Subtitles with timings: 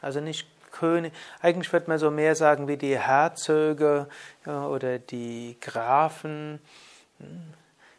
[0.00, 1.12] also nicht König.
[1.40, 4.06] Eigentlich wird man so mehr sagen wie die Herzöge
[4.46, 6.60] oder die Grafen.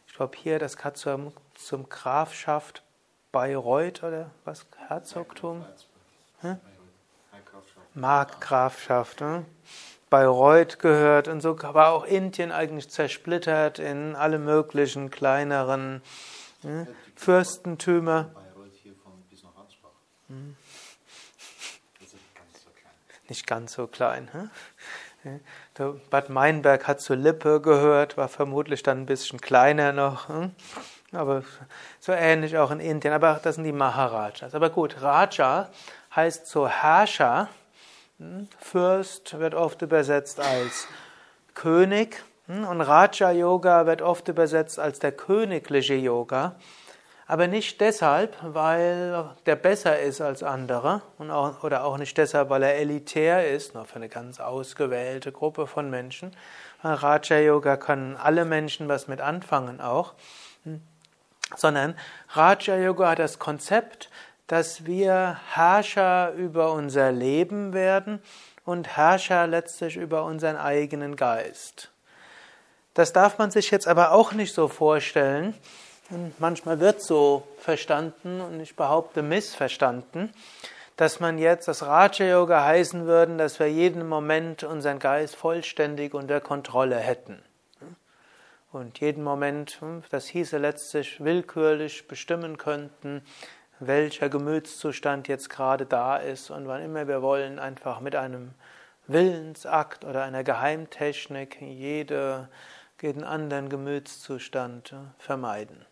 [0.06, 2.82] Ich glaube hier, das hat zum, zum Grafschaft
[3.32, 4.64] Bayreuth oder was?
[4.88, 5.62] Herzogtum?
[6.40, 6.58] Hm?
[7.92, 9.20] Markgrafschaft.
[9.20, 9.44] Hm?
[10.14, 16.02] Bayreuth gehört und so war auch Indien eigentlich zersplittert in alle möglichen kleineren
[16.62, 18.30] hm, Fürstentümer.
[20.28, 20.56] Hm.
[23.28, 24.30] Nicht ganz so klein.
[25.24, 25.40] Hm?
[26.10, 30.28] Bad Meinberg hat zur Lippe gehört, war vermutlich dann ein bisschen kleiner noch.
[30.28, 30.52] Hm?
[31.10, 31.42] Aber
[31.98, 33.12] so ähnlich auch in Indien.
[33.12, 34.54] Aber das sind die Maharajas.
[34.54, 35.70] Aber gut, Raja
[36.14, 37.48] heißt so Herrscher.
[38.18, 38.48] Hm?
[38.60, 40.86] Fürst wird oft übersetzt als
[41.54, 42.64] König hm?
[42.64, 46.54] und Raja Yoga wird oft übersetzt als der königliche Yoga,
[47.26, 52.50] aber nicht deshalb, weil der besser ist als andere und auch, oder auch nicht deshalb,
[52.50, 56.36] weil er elitär ist, nur für eine ganz ausgewählte Gruppe von Menschen.
[56.84, 60.14] Raja Yoga kann alle Menschen was mit anfangen auch,
[60.62, 60.82] hm?
[61.56, 61.96] sondern
[62.28, 64.08] Raja Yoga hat das Konzept,
[64.46, 68.20] dass wir Herrscher über unser Leben werden
[68.64, 71.90] und Herrscher letztlich über unseren eigenen Geist.
[72.94, 75.54] Das darf man sich jetzt aber auch nicht so vorstellen.
[76.10, 80.32] Und manchmal wird so verstanden und ich behaupte missverstanden,
[80.96, 86.14] dass man jetzt das Raja Yoga heißen würde, dass wir jeden Moment unseren Geist vollständig
[86.14, 87.42] unter Kontrolle hätten.
[88.70, 93.22] Und jeden Moment, das hieße letztlich willkürlich bestimmen könnten,
[93.86, 98.50] welcher Gemütszustand jetzt gerade da ist und wann immer wir wollen, einfach mit einem
[99.06, 102.48] Willensakt oder einer Geheimtechnik jede,
[103.00, 105.84] jeden anderen Gemütszustand äh, vermeiden.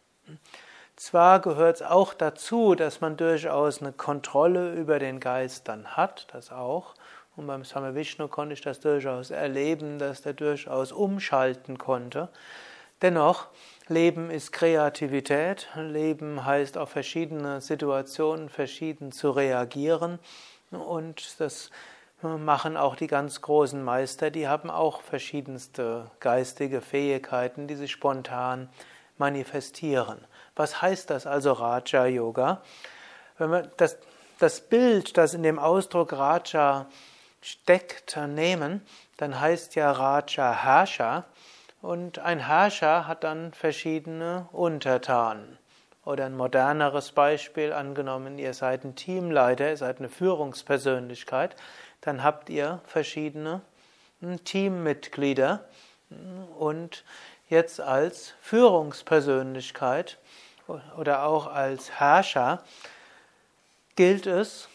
[0.97, 6.29] Zwar gehört es auch dazu, dass man durchaus eine Kontrolle über den Geist dann hat,
[6.33, 6.95] das auch.
[7.35, 12.29] Und beim Same Vishnu konnte ich das durchaus erleben, dass der durchaus umschalten konnte.
[13.01, 13.49] Dennoch
[13.89, 15.69] Leben ist Kreativität.
[15.75, 20.19] Leben heißt auf verschiedene Situationen verschieden zu reagieren.
[20.71, 21.71] Und das
[22.23, 24.31] machen auch die ganz großen Meister.
[24.31, 28.69] Die haben auch verschiedenste geistige Fähigkeiten, die sich spontan
[29.19, 30.25] manifestieren.
[30.55, 32.63] Was heißt das also Raja Yoga?
[33.39, 33.99] Wenn wir das,
[34.39, 36.87] das Bild, das in dem Ausdruck Raja
[37.41, 41.25] steckt, nehmen, dann heißt ja Raja Herrscher.
[41.83, 45.59] Und ein Herrscher hat dann verschiedene Untertanen.
[46.05, 51.57] Oder ein moderneres Beispiel angenommen, ihr seid ein Teamleiter, ihr seid eine Führungspersönlichkeit,
[52.01, 53.63] dann habt ihr verschiedene
[54.21, 55.65] hm, Teammitglieder
[56.59, 57.05] und
[57.49, 60.19] jetzt als Führungspersönlichkeit
[60.97, 62.63] oder auch als Herrscher
[63.97, 64.69] gilt es,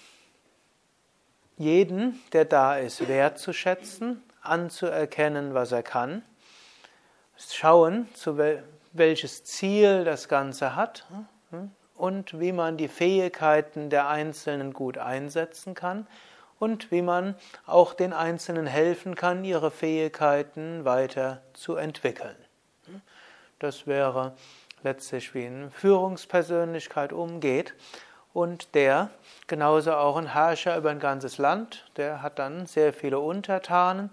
[1.57, 6.23] jeden, der da ist, wertzuschätzen, anzuerkennen, was er kann
[7.37, 8.63] schauen, zu wel
[8.93, 11.05] welches Ziel das Ganze hat
[11.51, 16.07] hm, und wie man die Fähigkeiten der Einzelnen gut einsetzen kann
[16.59, 17.35] und wie man
[17.65, 22.35] auch den Einzelnen helfen kann, ihre Fähigkeiten weiter zu entwickeln.
[23.59, 24.33] Das wäre
[24.83, 27.73] letztlich wie eine Führungspersönlichkeit umgeht
[28.33, 29.09] und der
[29.47, 34.11] genauso auch ein Herrscher über ein ganzes Land, der hat dann sehr viele Untertanen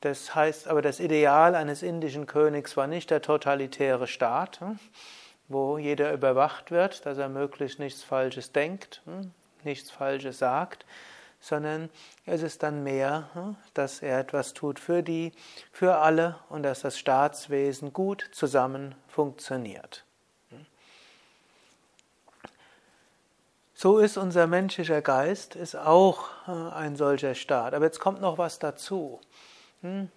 [0.00, 4.78] das heißt aber, das Ideal eines indischen Königs war nicht der totalitäre Staat, hm,
[5.48, 9.32] wo jeder überwacht wird, dass er möglichst nichts Falsches denkt, hm,
[9.64, 10.86] nichts Falsches sagt,
[11.40, 11.88] sondern
[12.26, 15.32] es ist dann mehr, hm, dass er etwas tut für die,
[15.72, 20.04] für alle und dass das Staatswesen gut zusammen funktioniert.
[23.80, 27.74] So ist unser menschlicher Geist, ist auch äh, ein solcher Staat.
[27.74, 29.20] Aber jetzt kommt noch was dazu.
[29.82, 30.08] Hm?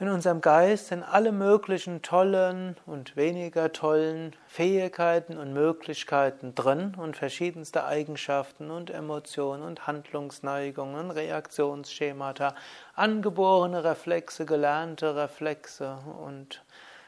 [0.00, 7.18] In unserem Geist sind alle möglichen tollen und weniger tollen Fähigkeiten und Möglichkeiten drin und
[7.18, 12.54] verschiedenste Eigenschaften und Emotionen und Handlungsneigungen, Reaktionsschemata,
[12.94, 16.64] angeborene Reflexe, gelernte Reflexe und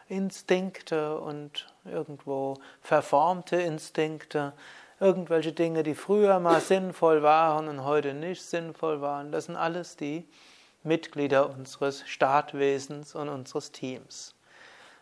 [0.08, 4.52] Instinkte und irgendwo verformte Instinkte,
[5.00, 9.32] irgendwelche Dinge, die früher mal sinnvoll waren und heute nicht sinnvoll waren.
[9.32, 10.28] Das sind alles die
[10.84, 14.34] Mitglieder unseres Staatwesens und unseres Teams.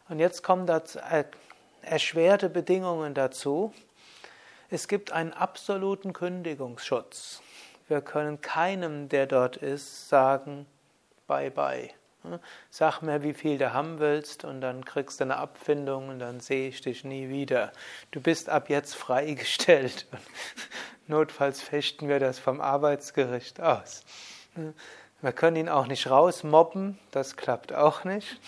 [0.09, 0.83] Und jetzt kommen da
[1.83, 3.73] erschwerte Bedingungen dazu.
[4.69, 7.43] Es gibt einen absoluten Kündigungsschutz.
[7.89, 10.67] Wir können keinem, der dort ist, sagen,
[11.27, 11.91] bye bye.
[12.71, 16.41] Sag mir, wie viel du haben willst, und dann kriegst du eine Abfindung und dann
[16.41, 17.73] sehe ich dich nie wieder.
[18.11, 20.07] Du bist ab jetzt freigestellt.
[21.07, 24.05] Notfalls fechten wir das vom Arbeitsgericht aus.
[25.23, 28.41] Wir können ihn auch nicht rausmobben, das klappt auch nicht.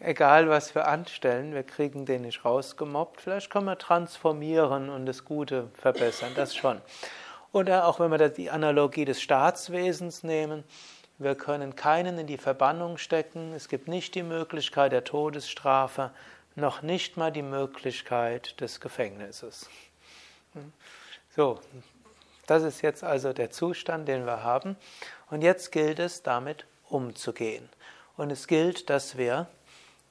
[0.00, 3.20] Egal, was wir anstellen, wir kriegen den nicht rausgemobbt.
[3.20, 6.80] Vielleicht können wir transformieren und das Gute verbessern, das schon.
[7.50, 10.64] Oder auch wenn wir die Analogie des Staatswesens nehmen,
[11.18, 16.12] wir können keinen in die Verbannung stecken, es gibt nicht die Möglichkeit der Todesstrafe,
[16.54, 19.68] noch nicht mal die Möglichkeit des Gefängnisses.
[21.34, 21.58] So,
[22.48, 24.76] das ist jetzt also der Zustand, den wir haben.
[25.30, 27.68] Und jetzt gilt es, damit umzugehen.
[28.16, 29.46] Und es gilt, dass wir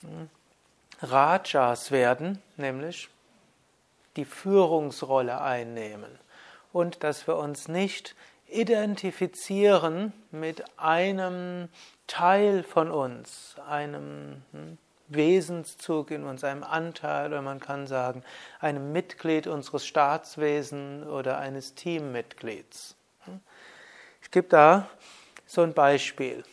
[0.01, 0.29] hm,
[1.01, 3.09] Rajas werden, nämlich
[4.15, 6.19] die Führungsrolle einnehmen.
[6.71, 8.15] Und dass wir uns nicht
[8.47, 11.69] identifizieren mit einem
[12.05, 14.77] Teil von uns, einem hm,
[15.09, 18.23] Wesenszug in uns, einem Anteil oder man kann sagen,
[18.59, 22.95] einem Mitglied unseres Staatswesens oder eines Teammitglieds.
[24.21, 24.89] Ich gebe da
[25.45, 26.43] so ein Beispiel.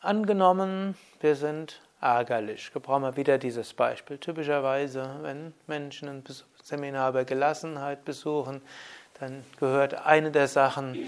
[0.00, 2.72] Angenommen, wir sind ärgerlich.
[2.74, 4.18] Wir wieder dieses Beispiel.
[4.18, 6.24] Typischerweise, wenn Menschen ein
[6.62, 8.62] Seminar über Gelassenheit besuchen,
[9.20, 10.98] dann gehört eine der Sachen,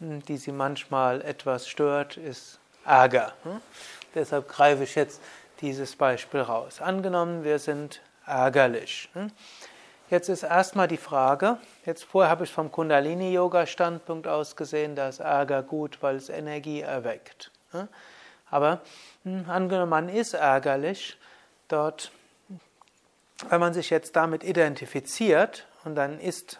[0.00, 3.32] die sie manchmal etwas stört, ist Ärger.
[4.14, 5.20] Deshalb greife ich jetzt
[5.60, 6.80] dieses Beispiel raus.
[6.80, 9.08] Angenommen, wir sind ärgerlich.
[9.14, 9.30] Hm?
[10.10, 15.20] Jetzt ist erstmal die Frage, jetzt vorher habe ich vom Kundalini-Yoga-Standpunkt aus gesehen, da ist
[15.20, 17.50] Ärger gut, weil es Energie erweckt.
[17.70, 17.88] Hm?
[18.50, 18.80] Aber
[19.22, 21.16] hm, angenommen, man ist ärgerlich,
[21.68, 22.10] dort,
[23.48, 26.58] wenn man sich jetzt damit identifiziert, und dann ist,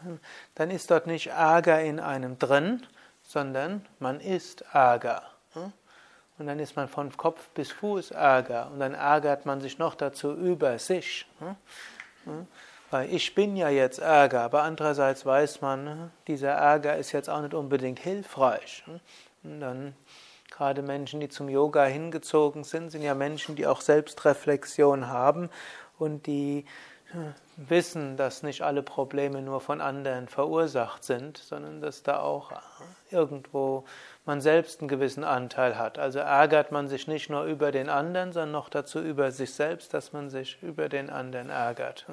[0.55, 2.87] dann ist dort nicht Ärger in einem drin,
[3.23, 5.23] sondern man ist Ärger.
[6.41, 8.71] Und dann ist man von Kopf bis Fuß Ärger.
[8.73, 11.27] Und dann ärgert man sich noch dazu über sich.
[11.39, 11.57] Hm?
[12.25, 12.47] Hm?
[12.91, 17.29] Weil ich bin ja jetzt Ärger, aber andererseits weiß man, hm, dieser Ärger ist jetzt
[17.29, 18.83] auch nicht unbedingt hilfreich.
[19.43, 19.95] Und dann
[20.51, 25.51] gerade Menschen, die zum Yoga hingezogen sind, sind ja Menschen, die auch Selbstreflexion haben
[25.99, 26.65] und die
[27.57, 32.53] wissen, dass nicht alle Probleme nur von anderen verursacht sind, sondern dass da auch
[33.11, 33.85] irgendwo
[34.25, 35.99] man selbst einen gewissen Anteil hat.
[35.99, 39.93] Also ärgert man sich nicht nur über den anderen, sondern noch dazu über sich selbst,
[39.95, 42.07] dass man sich über den anderen ärgert.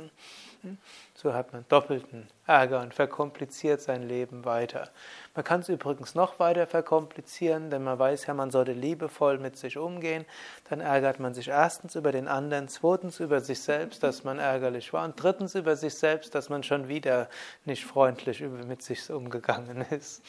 [1.15, 4.89] So hat man doppelten Ärger und verkompliziert sein Leben weiter.
[5.35, 9.57] Man kann es übrigens noch weiter verkomplizieren, denn man weiß ja, man sollte liebevoll mit
[9.57, 10.25] sich umgehen.
[10.69, 14.93] Dann ärgert man sich erstens über den anderen, zweitens über sich selbst, dass man ärgerlich
[14.93, 17.29] war und drittens über sich selbst, dass man schon wieder
[17.65, 20.21] nicht freundlich mit sich umgegangen ist.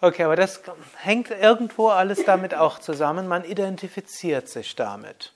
[0.00, 0.60] Okay, aber das
[0.96, 3.28] hängt irgendwo alles damit auch zusammen.
[3.28, 5.32] Man identifiziert sich damit.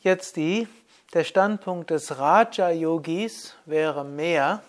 [0.00, 0.66] Jetzt die,
[1.14, 4.62] der Standpunkt des Raja-Yogis wäre mehr.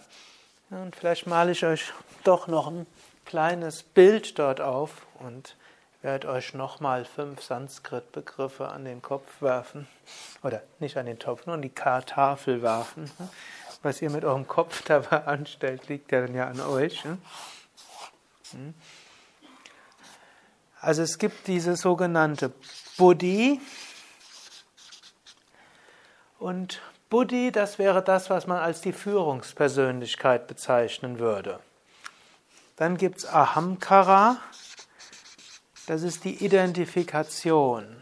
[0.70, 1.92] Und vielleicht male ich euch
[2.24, 2.86] doch noch ein
[3.26, 5.56] kleines Bild dort auf und
[6.02, 9.88] werde euch nochmal fünf Sanskrit-Begriffe an den Kopf werfen.
[10.44, 13.12] Oder nicht an den Topf, nur an die Tafel werfen.
[13.82, 17.04] Was ihr mit eurem Kopf dabei anstellt, liegt ja dann ja an euch.
[20.80, 22.52] Also es gibt diese sogenannte
[22.98, 23.60] Buddhi.
[26.40, 31.60] Und Buddhi, das wäre das, was man als die Führungspersönlichkeit bezeichnen würde.
[32.78, 34.38] Dann gibt es Ahamkara,
[35.86, 38.02] das ist die Identifikation.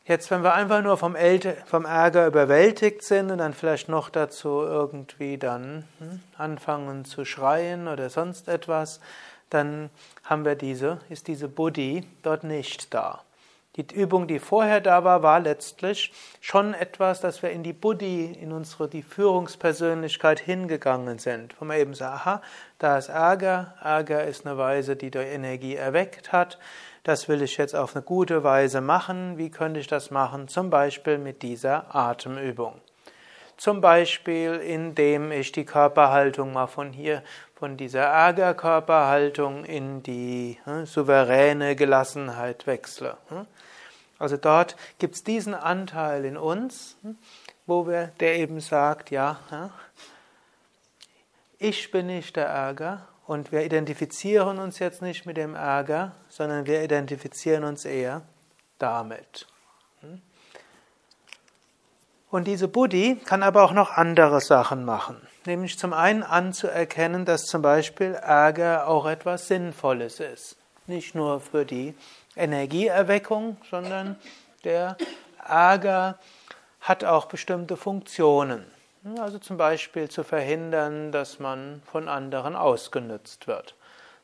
[0.04, 1.16] jetzt wenn wir einfach nur vom,
[1.64, 7.88] vom, Ärger überwältigt sind und dann vielleicht noch dazu irgendwie dann hm, anfangen zu schreien
[7.88, 9.00] oder sonst etwas,
[9.50, 9.90] dann
[10.24, 13.22] haben wir diese, ist diese Buddhi dort nicht da.
[13.76, 18.32] Die Übung, die vorher da war, war letztlich schon etwas, dass wir in die Buddhi,
[18.40, 21.54] in unsere die Führungspersönlichkeit hingegangen sind.
[21.60, 22.42] Wo man eben sagt, aha,
[22.78, 26.58] da ist Ärger, Ärger ist eine Weise, die die Energie erweckt hat.
[27.04, 29.36] Das will ich jetzt auf eine gute Weise machen.
[29.36, 30.48] Wie könnte ich das machen?
[30.48, 32.80] Zum Beispiel mit dieser Atemübung.
[33.58, 37.22] Zum Beispiel, indem ich die Körperhaltung mal von hier,
[37.54, 43.16] von dieser Ärgerkörperhaltung in die hm, souveräne Gelassenheit wechsle.
[43.28, 43.46] Hm?
[44.18, 46.96] Also dort gibt es diesen Anteil in uns,
[47.66, 49.70] wo wir, der eben sagt, ja,
[51.58, 56.66] ich bin nicht der Ärger und wir identifizieren uns jetzt nicht mit dem Ärger, sondern
[56.66, 58.22] wir identifizieren uns eher
[58.78, 59.46] damit.
[62.30, 65.16] Und diese Buddhi kann aber auch noch andere Sachen machen.
[65.46, 70.56] Nämlich zum einen anzuerkennen, dass zum Beispiel Ärger auch etwas Sinnvolles ist.
[70.86, 71.94] Nicht nur für die
[72.36, 74.16] Energieerweckung, sondern
[74.64, 74.96] der
[75.46, 76.18] Ärger
[76.80, 78.64] hat auch bestimmte Funktionen.
[79.18, 83.74] Also zum Beispiel zu verhindern, dass man von anderen ausgenutzt wird.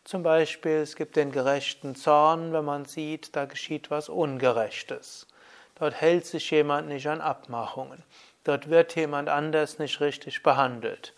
[0.04, 5.28] Zum Beispiel, es gibt den gerechten Zorn, wenn man sieht, da geschieht was Ungerechtes.
[5.76, 8.02] Dort hält sich jemand nicht an Abmachungen.
[8.44, 11.14] Dort wird jemand anders nicht richtig behandelt.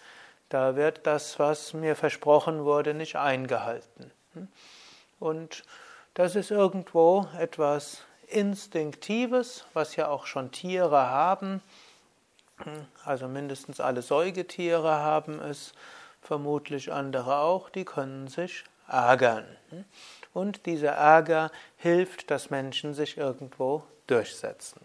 [0.50, 4.10] Da wird das, was mir versprochen wurde, nicht eingehalten.
[5.18, 5.64] Und
[6.14, 11.60] das ist irgendwo etwas Instinktives, was ja auch schon Tiere haben.
[13.04, 15.72] Also mindestens alle Säugetiere haben es,
[16.22, 19.44] vermutlich andere auch, die können sich ärgern.
[20.32, 24.80] Und dieser Ärger hilft, dass Menschen sich irgendwo durchsetzen.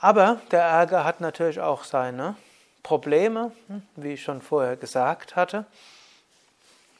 [0.00, 2.36] Aber der Ärger hat natürlich auch seine
[2.82, 3.52] Probleme,
[3.96, 5.66] wie ich schon vorher gesagt hatte.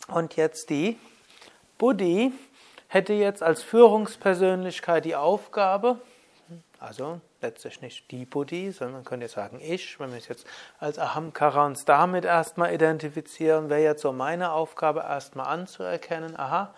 [0.08, 0.98] Und jetzt die
[1.78, 2.32] Buddhi
[2.88, 6.00] hätte jetzt als Führungspersönlichkeit die Aufgabe,
[6.80, 10.46] also letztlich nicht die Buddhi, sondern man könnte sagen ich, wenn wir es jetzt
[10.80, 16.74] als Ahamkara uns damit erstmal identifizieren, wäre jetzt so meine Aufgabe erstmal anzuerkennen, aha,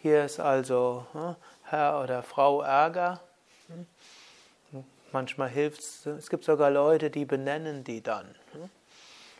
[0.00, 1.34] hier ist also hm,
[1.64, 3.20] Herr oder Frau Ärger.
[3.68, 4.84] Hm.
[5.12, 8.34] Manchmal hilft es, es gibt sogar Leute, die benennen die dann.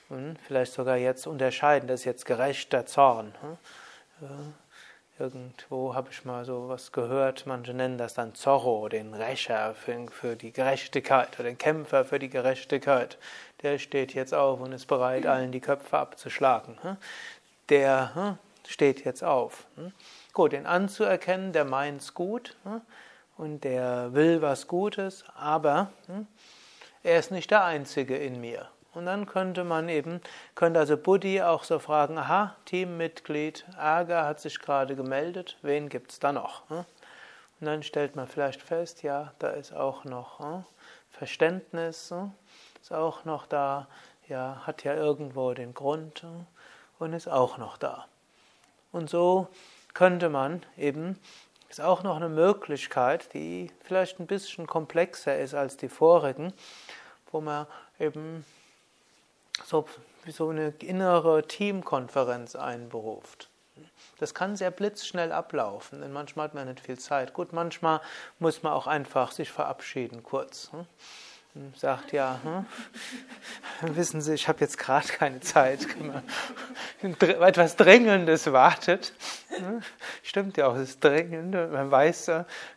[0.09, 3.35] Und vielleicht sogar jetzt unterscheiden, das ist jetzt gerechter Zorn.
[5.17, 10.09] Irgendwo habe ich mal so was gehört, manche nennen das dann Zorro, den Rächer für,
[10.11, 13.17] für, die Gerechtigkeit oder den Kämpfer für die Gerechtigkeit.
[13.63, 16.79] Der steht jetzt auf und ist bereit, allen die Köpfe abzuschlagen.
[16.83, 16.97] Hm?
[17.69, 19.67] Der hm, steht jetzt auf.
[19.77, 19.93] Hm?
[20.33, 22.57] Gut, den anzuerkennen, der meint's gut
[23.37, 25.93] und der will was Gutes, aber
[27.05, 28.69] er ist nicht der Einzige in mir.
[28.95, 30.21] Und dann könnte man eben,
[30.55, 36.13] könnte also Buddhi auch so fragen, aha, Teammitglied Ärger hat sich gerade gemeldet, wen gibt
[36.13, 36.69] es da noch?
[36.71, 36.85] Hm?
[37.61, 40.65] Und dann stellt man vielleicht fest, ja, da ist auch noch hm,
[41.11, 42.33] Verständnis, hm,
[42.81, 43.89] ist auch noch da,
[44.29, 46.25] ja, hat ja irgendwo den Grund
[46.99, 48.07] und ist auch noch da.
[48.93, 49.49] Und so
[49.93, 51.19] könnte man eben,
[51.69, 56.53] ist auch noch eine Möglichkeit, die vielleicht ein bisschen komplexer ist als die vorigen,
[57.33, 57.67] wo man
[57.99, 58.45] eben
[59.65, 59.87] so,
[60.27, 63.51] so eine innere Teamkonferenz einberuft.
[64.19, 67.35] Das kann sehr blitzschnell ablaufen, denn manchmal hat man nicht viel Zeit.
[67.35, 68.01] Gut, manchmal
[68.39, 70.71] muss man auch einfach sich verabschieden kurz.
[70.73, 70.87] Hm?
[71.77, 72.67] sagt ja, hm,
[73.97, 75.87] wissen Sie, ich habe jetzt gerade keine Zeit,
[77.01, 79.13] etwas Dringendes wartet.
[79.51, 79.81] Hm?
[80.25, 81.53] Stimmt ja auch, es ist dringend.
[81.55, 82.33] Man weiß,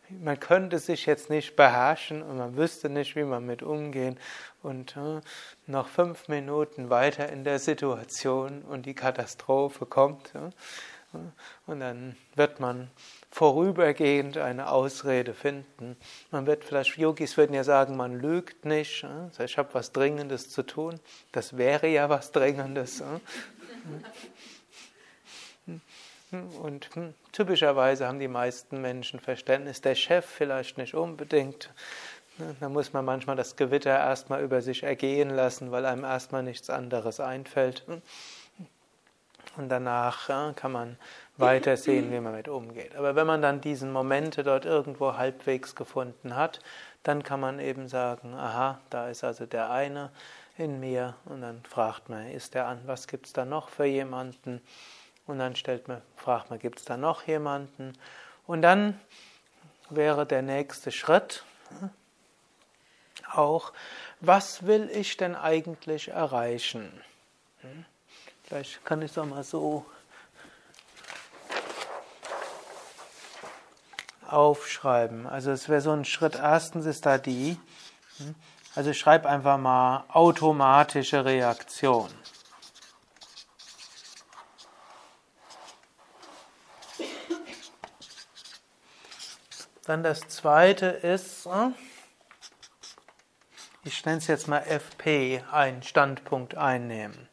[0.10, 4.20] man könnte sich jetzt nicht beherrschen und man wüsste nicht, wie man mit umgehen.
[4.68, 5.22] Und hm,
[5.66, 10.34] noch fünf Minuten weiter in der Situation und die Katastrophe kommt.
[11.66, 12.92] Und dann wird man
[13.32, 15.96] vorübergehend eine Ausrede finden.
[16.32, 19.08] Man wird vielleicht, Yogis würden ja sagen, man lügt nicht.
[19.40, 21.00] Ich habe was Dringendes zu tun.
[21.32, 23.02] Das wäre ja was Dringendes.
[26.62, 26.90] Und
[27.32, 29.80] typischerweise haben die meisten Menschen Verständnis.
[29.80, 31.72] Der Chef vielleicht nicht unbedingt.
[32.60, 36.70] Da muss man manchmal das Gewitter erstmal über sich ergehen lassen, weil einem erstmal nichts
[36.70, 37.84] anderes einfällt.
[39.56, 40.98] Und danach kann man
[41.38, 42.96] weiter sehen, wie man damit umgeht.
[42.96, 46.60] Aber wenn man dann diese Momente dort irgendwo halbwegs gefunden hat,
[47.02, 50.12] dann kann man eben sagen, aha, da ist also der eine
[50.58, 51.16] in mir.
[51.26, 54.62] Und dann fragt man, ist der an, was gibt es da noch für jemanden?
[55.26, 57.94] Und dann stellt man, fragt man, gibt es da noch jemanden?
[58.46, 59.00] Und dann
[59.90, 61.44] wäre der nächste Schritt
[63.34, 63.74] auch,
[64.20, 66.92] was will ich denn eigentlich erreichen?
[67.62, 67.86] Hm?
[68.44, 69.86] Vielleicht kann ich es auch mal so
[74.28, 75.28] aufschreiben.
[75.28, 76.36] Also es wäre so ein Schritt.
[76.36, 77.60] Erstens ist da die,
[78.18, 78.36] hm?
[78.76, 82.10] also schreib einfach mal automatische Reaktion.
[89.86, 91.74] Dann das zweite ist, hm?
[93.88, 97.30] Ich nenne es jetzt mal FP, einen Standpunkt einnehmen.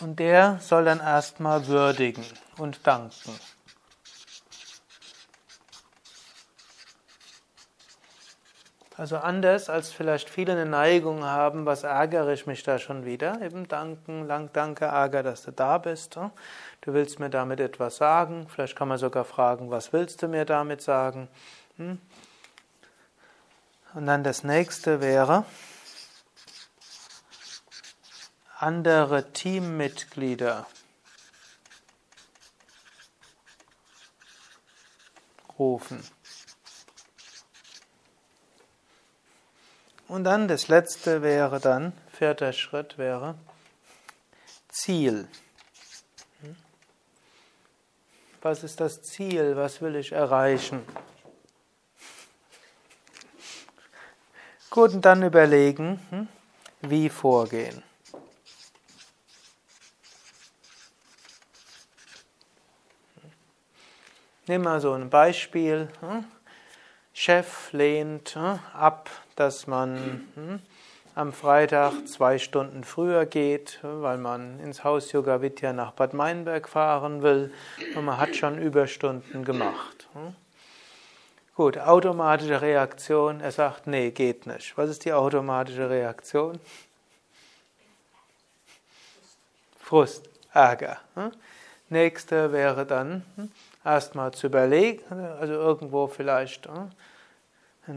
[0.00, 2.24] Und der soll dann erstmal würdigen
[2.56, 3.38] und danken.
[8.96, 13.42] Also anders als vielleicht viele eine Neigung haben, was ärgere ich mich da schon wieder?
[13.42, 16.16] Eben danken, lang danke, ärger, dass du da bist.
[16.84, 18.46] Du willst mir damit etwas sagen.
[18.50, 21.28] Vielleicht kann man sogar fragen, was willst du mir damit sagen?
[21.78, 21.98] Hm?
[23.94, 25.46] Und dann das nächste wäre,
[28.58, 30.66] andere Teammitglieder
[35.58, 36.04] rufen.
[40.06, 43.36] Und dann das letzte wäre dann, vierter Schritt wäre
[44.68, 45.28] Ziel.
[48.44, 49.56] Was ist das Ziel?
[49.56, 50.82] Was will ich erreichen?
[54.68, 56.28] Gut, und dann überlegen, hm,
[56.82, 57.82] wie vorgehen.
[64.46, 65.88] Nimm mal so ein Beispiel.
[66.00, 66.26] Hm.
[67.14, 70.60] Chef lehnt hm, ab, dass man
[71.14, 76.68] am Freitag zwei Stunden früher geht, weil man ins Haus Yoga Vidya nach Bad Meinberg
[76.68, 77.52] fahren will
[77.94, 80.08] und man hat schon Überstunden gemacht.
[81.54, 83.40] Gut, automatische Reaktion.
[83.40, 84.76] Er sagt, nee, geht nicht.
[84.76, 86.58] Was ist die automatische Reaktion?
[89.78, 90.98] Frust, Ärger.
[91.90, 93.22] Nächste wäre dann,
[93.84, 97.90] erstmal zu überlegen, also irgendwo vielleicht, äh,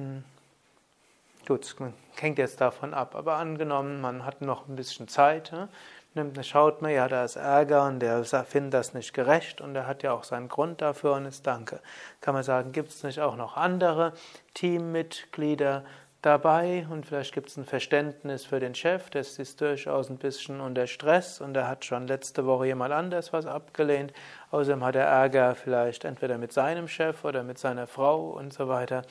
[1.47, 5.67] gut, man hängt jetzt davon ab, aber angenommen, man hat noch ein bisschen Zeit, äh,
[6.13, 9.87] nimmt, schaut man, ja, da ist Ärger und der findet das nicht gerecht und er
[9.87, 11.79] hat ja auch seinen Grund dafür und ist Danke.
[12.21, 14.13] Kann man sagen, gibt es nicht auch noch andere
[14.53, 15.83] Teammitglieder,
[16.21, 20.59] dabei und vielleicht gibt es ein Verständnis für den Chef, der ist durchaus ein bisschen
[20.59, 24.13] unter Stress und er hat schon letzte Woche jemand anders was abgelehnt.
[24.51, 28.67] Außerdem hat er Ärger vielleicht entweder mit seinem Chef oder mit seiner Frau und so
[28.67, 29.03] weiter.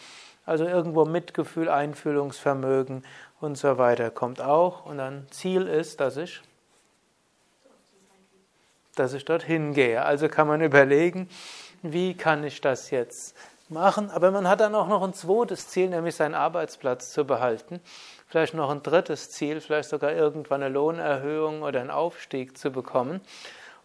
[0.46, 3.04] Also irgendwo Mitgefühl, Einfühlungsvermögen
[3.40, 4.86] und so weiter kommt auch.
[4.86, 6.40] Und dann Ziel ist, dass ich,
[8.94, 10.04] dass ich dorthin gehe.
[10.04, 11.28] Also kann man überlegen,
[11.82, 13.36] wie kann ich das jetzt
[13.68, 17.80] machen, aber man hat dann auch noch ein zweites Ziel, nämlich seinen Arbeitsplatz zu behalten.
[18.28, 23.20] Vielleicht noch ein drittes Ziel, vielleicht sogar irgendwann eine Lohnerhöhung oder einen Aufstieg zu bekommen.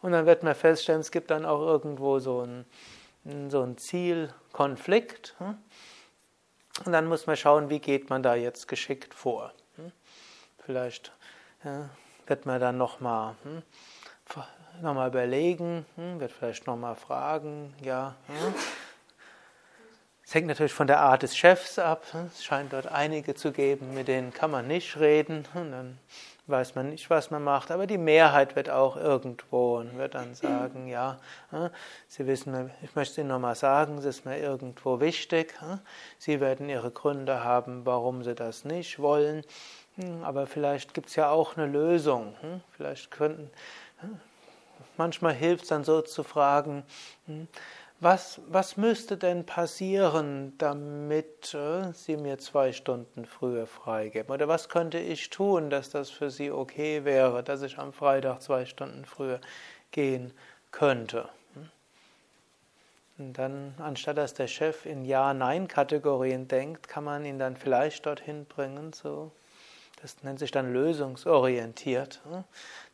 [0.02, 5.36] Und dann wird man feststellen, es gibt dann auch irgendwo so einen, so einen Zielkonflikt.
[6.78, 6.86] Hm?
[6.86, 9.54] Und dann muss man schauen, wie geht man da jetzt geschickt vor.
[9.76, 9.92] Hm?
[10.66, 11.12] Vielleicht
[11.64, 11.90] ja,
[12.28, 13.62] wird man dann nochmal hm,
[14.82, 18.16] noch mal überlegen, wird vielleicht nochmal fragen, ja.
[20.32, 22.06] Es hängt natürlich von der Art des Chefs ab.
[22.28, 25.46] Es scheint dort einige zu geben, mit denen kann man nicht reden.
[25.54, 26.00] Und dann
[26.48, 27.70] weiß man nicht, was man macht.
[27.70, 31.20] Aber die Mehrheit wird auch irgendwo und wird dann sagen, ja,
[32.08, 35.54] Sie wissen, ich möchte Ihnen nochmal sagen, es ist mir irgendwo wichtig.
[36.18, 39.44] Sie werden Ihre Gründe haben, warum Sie das nicht wollen.
[39.98, 42.38] Hm, aber vielleicht gibt es ja auch eine Lösung.
[42.40, 43.52] Hm, vielleicht könnten,
[44.96, 46.84] manchmal hilft es dann so zu fragen,
[47.26, 47.50] hm,
[48.02, 54.34] was, was müsste denn passieren, damit äh, Sie mir zwei Stunden früher freigeben?
[54.34, 58.42] Oder was könnte ich tun, dass das für Sie okay wäre, dass ich am Freitag
[58.42, 59.40] zwei Stunden früher
[59.92, 60.34] gehen
[60.72, 61.30] könnte?
[63.20, 68.46] Und dann, anstatt dass der Chef in Ja-Nein-Kategorien denkt, kann man ihn dann vielleicht dorthin
[68.46, 69.32] bringen, so,
[70.02, 72.44] das nennt sich dann lösungsorientiert, hm,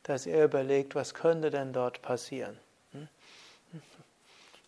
[0.04, 2.60] dass er überlegt, was könnte denn dort passieren.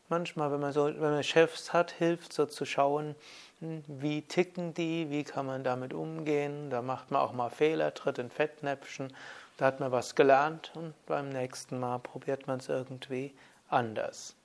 [0.09, 0.17] Hm.
[0.17, 3.15] Manchmal, wenn man, so, wenn man Chefs hat, hilft so zu schauen,
[3.59, 6.69] hm, wie ticken die, wie kann man damit umgehen.
[6.69, 9.13] Da macht man auch mal Fehler, tritt in Fettnäpfchen,
[9.57, 13.33] da hat man was gelernt und beim nächsten Mal probiert man es irgendwie
[13.69, 14.35] anders.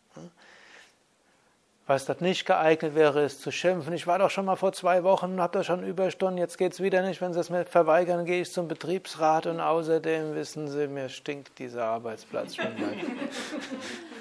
[1.87, 3.93] Was dort nicht geeignet wäre, ist zu schimpfen.
[3.93, 6.81] Ich war doch schon mal vor zwei Wochen, habe da schon Überstunden, jetzt geht es
[6.81, 7.21] wieder nicht.
[7.21, 11.59] Wenn Sie es mir verweigern, gehe ich zum Betriebsrat und außerdem wissen Sie, mir stinkt
[11.59, 12.95] dieser Arbeitsplatz schon mal.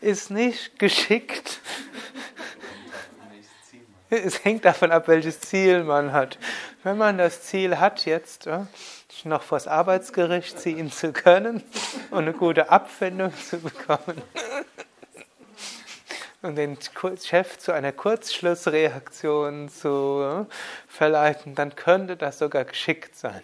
[0.00, 1.60] ist nicht geschickt.
[4.08, 6.38] Es hängt davon ab, welches Ziel man hat.
[6.82, 8.48] Wenn man das Ziel hat, jetzt
[9.24, 11.62] noch vor das Arbeitsgericht ziehen zu können
[12.10, 14.22] und eine gute Abfindung zu bekommen,
[16.42, 16.78] und den
[17.22, 20.46] Chef zu einer Kurzschlussreaktion zu
[20.88, 23.42] verleiten, dann könnte das sogar geschickt sein.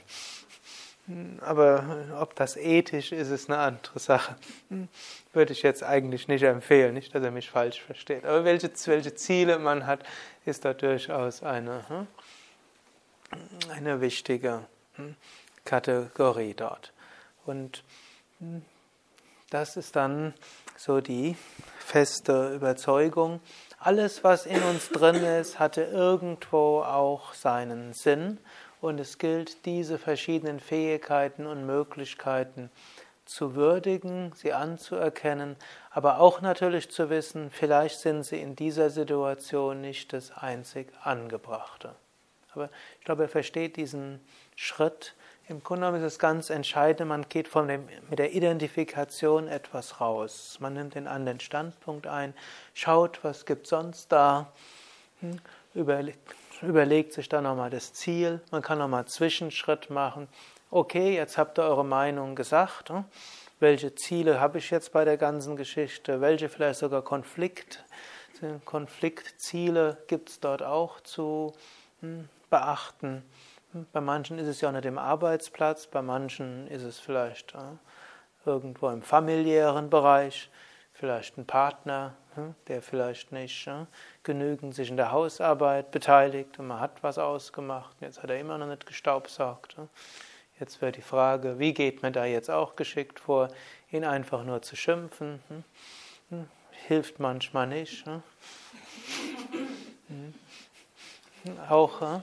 [1.41, 1.85] Aber
[2.21, 4.37] ob das ethisch ist, ist eine andere Sache.
[5.33, 8.25] Würde ich jetzt eigentlich nicht empfehlen, nicht, dass er mich falsch versteht.
[8.25, 10.01] Aber welche, welche Ziele man hat,
[10.45, 12.07] ist da durchaus eine, hm,
[13.71, 14.67] eine wichtige
[14.97, 15.15] hm,
[15.65, 16.93] Kategorie dort.
[17.45, 17.85] Und
[18.41, 18.63] hm,
[19.51, 20.35] das ist dann
[20.77, 21.37] so die
[21.79, 23.41] feste Überzeugung,
[23.79, 28.39] alles, was in uns drin ist, hatte irgendwo auch seinen Sinn
[28.81, 32.71] und es gilt, diese verschiedenen Fähigkeiten und Möglichkeiten
[33.25, 35.57] zu würdigen, sie anzuerkennen,
[35.91, 41.95] aber auch natürlich zu wissen, vielleicht sind sie in dieser Situation nicht das einzig Angebrachte.
[42.53, 44.21] Aber ich glaube, er versteht diesen
[44.55, 45.15] Schritt,
[45.49, 50.01] im Grunde genommen ist es ganz entscheidend, man geht von dem, mit der Identifikation etwas
[50.01, 50.57] raus.
[50.59, 52.35] Man nimmt den anderen Standpunkt ein,
[52.75, 54.53] schaut, was gibt sonst da,
[55.21, 55.39] hm,
[55.75, 60.29] überlegt, überlegt sich dann nochmal das Ziel, man kann nochmal einen Zwischenschritt machen.
[60.71, 62.91] Okay, jetzt habt ihr eure Meinung gesagt.
[62.91, 63.05] Hm,
[63.59, 66.21] welche Ziele habe ich jetzt bei der ganzen Geschichte?
[66.21, 67.85] Welche vielleicht sogar Konflikt,
[68.67, 71.53] Konfliktziele gibt es dort auch zu
[72.01, 73.23] hm, beachten?
[73.93, 78.89] Bei manchen ist es ja nicht im Arbeitsplatz, bei manchen ist es vielleicht äh, irgendwo
[78.89, 80.51] im familiären Bereich,
[80.99, 83.85] vielleicht ein Partner, hm, der vielleicht nicht äh,
[84.23, 88.59] genügend sich in der Hausarbeit beteiligt und man hat was ausgemacht, jetzt hat er immer
[88.59, 89.77] noch nicht gestaubsaugt.
[89.79, 89.87] Äh.
[90.59, 93.49] Jetzt wäre die Frage, wie geht man da jetzt auch geschickt vor,
[93.93, 95.43] ihn einfach nur zu schimpfen?
[95.49, 95.65] Hm,
[96.31, 96.49] hm,
[96.89, 98.05] hilft manchmal nicht.
[101.69, 102.23] Auch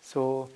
[0.00, 0.48] so,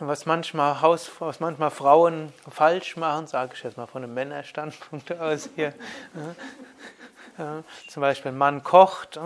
[0.00, 5.12] was manchmal, Haus, was manchmal Frauen falsch machen, sage ich jetzt mal von einem Männerstandpunkt
[5.18, 5.74] aus hier.
[7.38, 9.16] Ja, zum Beispiel, ein Mann kocht,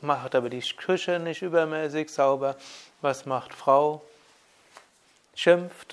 [0.00, 2.54] macht aber die Küche nicht übermäßig sauber.
[3.00, 4.00] Was macht Frau?
[5.34, 5.92] Schimpft.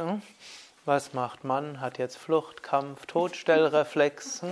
[0.87, 1.81] Was macht Mann?
[1.81, 4.43] Hat jetzt Flucht, Kampf, Todstellreflex.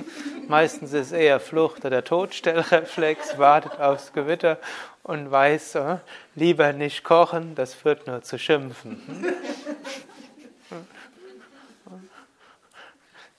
[0.48, 4.58] Meistens ist eher Flucht oder Todstellreflex, wartet aufs Gewitter
[5.04, 5.98] und weiß, äh,
[6.34, 9.00] lieber nicht kochen, das führt nur zu Schimpfen.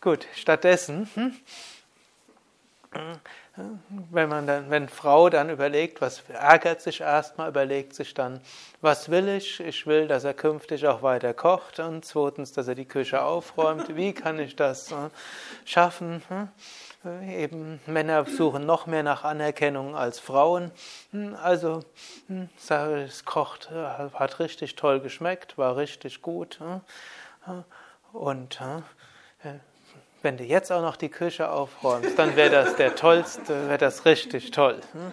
[0.00, 1.34] Gut, stattdessen hm,
[4.10, 8.40] wenn man dann, wenn Frau dann überlegt, was ärgert sich erstmal, überlegt sich dann,
[8.80, 9.60] was will ich?
[9.60, 13.94] Ich will, dass er künftig auch weiter kocht und zweitens, dass er die Küche aufräumt.
[13.94, 15.08] Wie kann ich das äh,
[15.64, 16.22] schaffen?
[16.28, 16.48] Hm?
[17.04, 20.72] Äh, eben Männer suchen noch mehr nach Anerkennung als Frauen.
[21.12, 21.80] Hm, also
[22.26, 26.58] hm, es kocht, äh, hat richtig toll geschmeckt, war richtig gut
[28.12, 28.58] und
[30.24, 34.06] wenn du jetzt auch noch die Küche aufräumst, dann wäre das der tollste, wäre das
[34.06, 34.80] richtig toll.
[34.92, 35.12] Hm?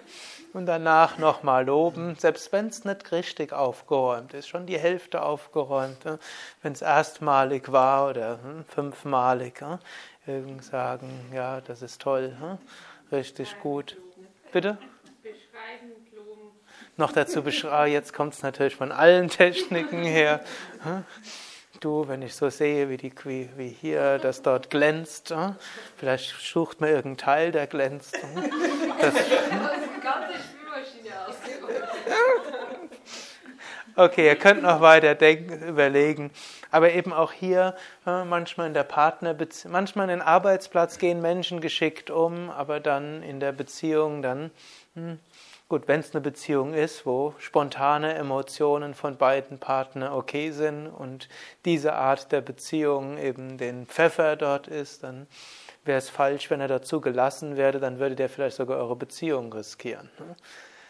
[0.53, 6.03] Und danach nochmal loben, selbst wenn es nicht richtig aufgeräumt ist, schon die Hälfte aufgeräumt,
[6.05, 6.17] hm?
[6.61, 9.61] wenn es erstmalig war oder hm, fünfmalig,
[10.25, 12.35] irgend sagen, ja, das ist toll,
[13.11, 13.97] richtig gut.
[14.51, 14.77] Bitte?
[16.97, 20.41] Noch dazu beschreiben, jetzt kommt es natürlich von allen Techniken her
[21.81, 25.49] du, wenn ich so sehe, wie, die, wie, wie hier das dort glänzt, äh?
[25.97, 28.15] vielleicht sucht man irgendeinen Teil, der glänzt.
[28.15, 28.49] Äh?
[29.01, 29.13] Das,
[33.97, 36.31] Okay, ihr könnt noch weiter denken, überlegen.
[36.71, 42.09] Aber eben auch hier, manchmal in der Partnerbeziehung, manchmal in den Arbeitsplatz gehen Menschen geschickt
[42.09, 44.49] um, aber dann in der Beziehung dann,
[44.95, 45.19] hm,
[45.71, 51.29] gut, wenn es eine Beziehung ist, wo spontane Emotionen von beiden Partnern okay sind und
[51.63, 55.27] diese Art der Beziehung eben den Pfeffer dort ist, dann
[55.85, 59.53] wäre es falsch, wenn er dazu gelassen werde, dann würde der vielleicht sogar eure Beziehung
[59.53, 60.09] riskieren.
[60.19, 60.35] Ne?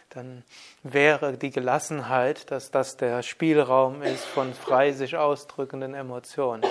[0.10, 0.44] Dann
[0.82, 6.64] wäre die Gelassenheit, dass das der Spielraum ist von frei sich ausdrückenden Emotionen.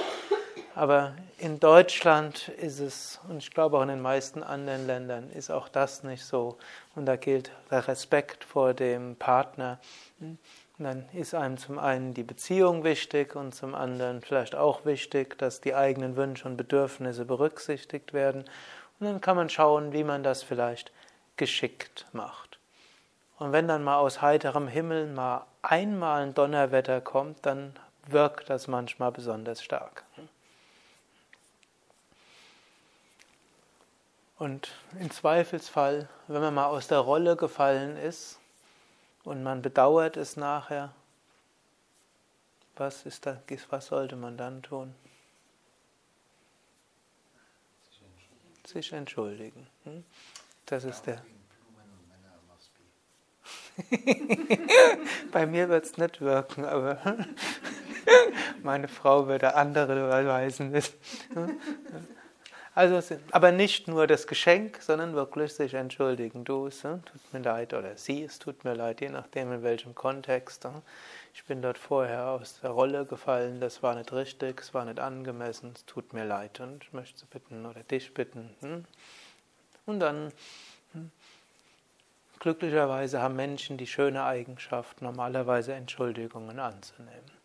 [0.74, 5.50] Aber in Deutschland ist es, und ich glaube auch in den meisten anderen Ländern, ist
[5.50, 6.58] auch das nicht so.
[6.94, 9.78] Und da gilt der Respekt vor dem Partner.
[10.20, 10.38] Und
[10.78, 15.60] dann ist einem zum einen die Beziehung wichtig und zum anderen vielleicht auch wichtig, dass
[15.60, 18.44] die eigenen Wünsche und Bedürfnisse berücksichtigt werden.
[19.00, 20.92] Und dann kann man schauen, wie man das vielleicht
[21.36, 22.58] geschickt macht.
[23.38, 27.74] Und wenn dann mal aus heiterem Himmel mal einmal ein Donnerwetter kommt, dann
[28.06, 30.04] wirkt das manchmal besonders stark.
[34.40, 38.38] Und im Zweifelsfall, wenn man mal aus der Rolle gefallen ist,
[39.22, 40.94] und man bedauert es nachher,
[42.74, 44.94] was, ist da, was sollte man dann tun?
[48.64, 49.66] Sich entschuldigen.
[49.84, 50.04] Hm?
[50.64, 51.22] Das ist der.
[55.32, 56.96] Bei mir wird es nicht wirken, aber
[58.62, 60.96] meine Frau würde andere weisen wissen.
[62.80, 66.44] Also, aber nicht nur das Geschenk, sondern wirklich sich entschuldigen.
[66.44, 69.94] Du, es tut mir leid, oder sie, es tut mir leid, je nachdem in welchem
[69.94, 70.66] Kontext.
[71.34, 74.98] Ich bin dort vorher aus der Rolle gefallen, das war nicht richtig, es war nicht
[74.98, 78.48] angemessen, es tut mir leid und ich möchte bitten oder dich bitten.
[78.60, 78.86] Hm?
[79.84, 80.32] Und dann,
[80.94, 81.10] hm?
[82.38, 87.39] glücklicherweise haben Menschen die schöne Eigenschaft, normalerweise Entschuldigungen anzunehmen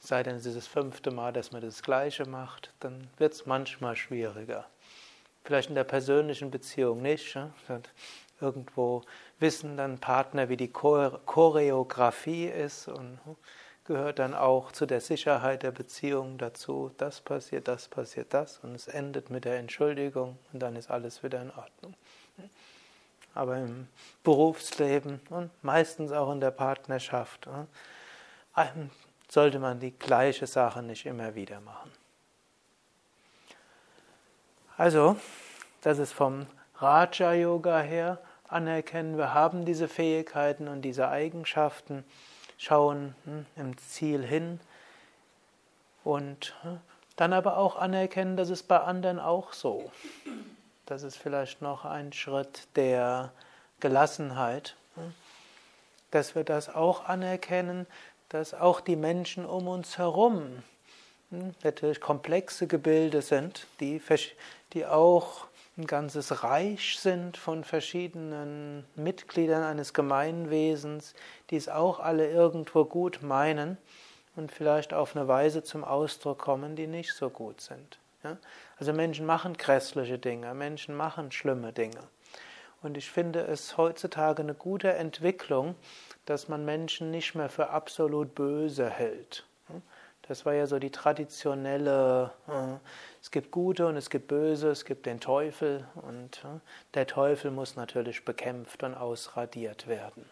[0.00, 3.46] sei denn es ist das fünfte Mal, dass man das Gleiche macht, dann wird es
[3.46, 4.66] manchmal schwieriger.
[5.44, 7.34] Vielleicht in der persönlichen Beziehung nicht.
[7.34, 7.50] Ja?
[8.40, 9.02] Irgendwo
[9.38, 13.18] wissen dann Partner, wie die Choreografie ist und
[13.84, 16.90] gehört dann auch zu der Sicherheit der Beziehung dazu.
[16.96, 21.22] Das passiert, das passiert, das und es endet mit der Entschuldigung und dann ist alles
[21.22, 21.94] wieder in Ordnung.
[23.34, 23.88] Aber im
[24.24, 27.46] Berufsleben und meistens auch in der Partnerschaft
[29.30, 31.90] sollte man die gleiche Sache nicht immer wieder machen.
[34.76, 35.16] Also,
[35.82, 42.04] das ist vom Raja Yoga her anerkennen, wir haben diese Fähigkeiten und diese Eigenschaften,
[42.58, 44.60] schauen hm, im Ziel hin
[46.04, 46.80] und hm,
[47.16, 49.90] dann aber auch anerkennen, dass es bei anderen auch so.
[50.86, 53.32] Das ist vielleicht noch ein Schritt der
[53.80, 55.14] Gelassenheit, hm,
[56.10, 57.86] dass wir das auch anerkennen,
[58.30, 60.62] dass auch die Menschen um uns herum
[61.30, 64.00] hm, natürlich komplexe Gebilde sind, die,
[64.72, 71.14] die auch ein ganzes Reich sind von verschiedenen Mitgliedern eines Gemeinwesens,
[71.50, 73.76] die es auch alle irgendwo gut meinen
[74.36, 77.98] und vielleicht auf eine Weise zum Ausdruck kommen, die nicht so gut sind.
[78.22, 78.36] Ja?
[78.78, 82.02] Also Menschen machen grässliche Dinge, Menschen machen schlimme Dinge.
[82.82, 85.74] Und ich finde es heutzutage eine gute Entwicklung,
[86.30, 89.44] dass man Menschen nicht mehr für absolut böse hält.
[90.22, 92.76] Das war ja so die traditionelle, äh,
[93.20, 96.60] es gibt Gute und es gibt Böse, es gibt den Teufel und äh,
[96.94, 100.24] der Teufel muss natürlich bekämpft und ausradiert werden.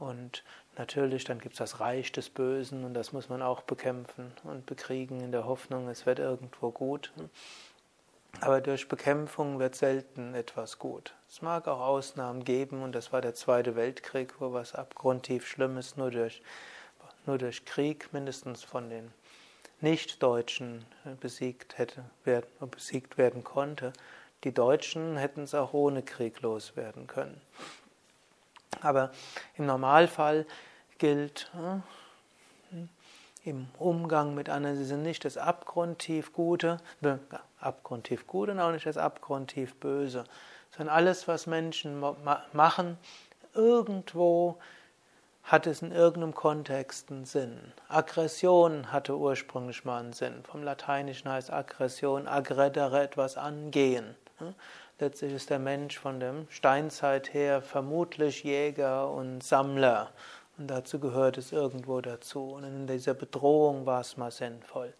[0.00, 0.42] Und
[0.76, 4.66] natürlich, dann gibt es das Reich des Bösen und das muss man auch bekämpfen und
[4.66, 7.12] bekriegen in der Hoffnung, es wird irgendwo gut.
[8.40, 11.14] Aber durch Bekämpfung wird selten etwas gut.
[11.28, 15.96] Es mag auch Ausnahmen geben, und das war der Zweite Weltkrieg, wo was abgrundtief Schlimmes
[15.96, 16.42] nur durch,
[17.26, 19.12] nur durch Krieg mindestens von den
[19.80, 20.84] Nicht-Deutschen
[21.20, 23.92] besiegt, hätte, werden, besiegt werden konnte.
[24.44, 27.40] Die Deutschen hätten es auch ohne Krieg loswerden können.
[28.80, 29.10] Aber
[29.56, 30.46] im Normalfall
[30.98, 31.82] gilt, hm,
[33.44, 34.76] im Umgang mit anderen.
[34.76, 36.78] Sie sind nicht das abgrundtief Gute,
[37.60, 40.24] abgrundtief Gute und auch nicht das abgrundtief Böse,
[40.76, 42.02] sondern alles, was Menschen
[42.52, 42.98] machen,
[43.54, 44.58] irgendwo
[45.42, 47.58] hat es in irgendeinem Kontext einen Sinn.
[47.88, 50.44] Aggression hatte ursprünglich mal einen Sinn.
[50.44, 54.14] Vom Lateinischen heißt Aggression aggredere, etwas angehen.
[54.98, 60.10] Letztlich ist der Mensch von der Steinzeit her vermutlich Jäger und Sammler.
[60.58, 62.50] Und dazu gehört es irgendwo dazu.
[62.50, 64.92] Und in dieser Bedrohung war es mal sinnvoll.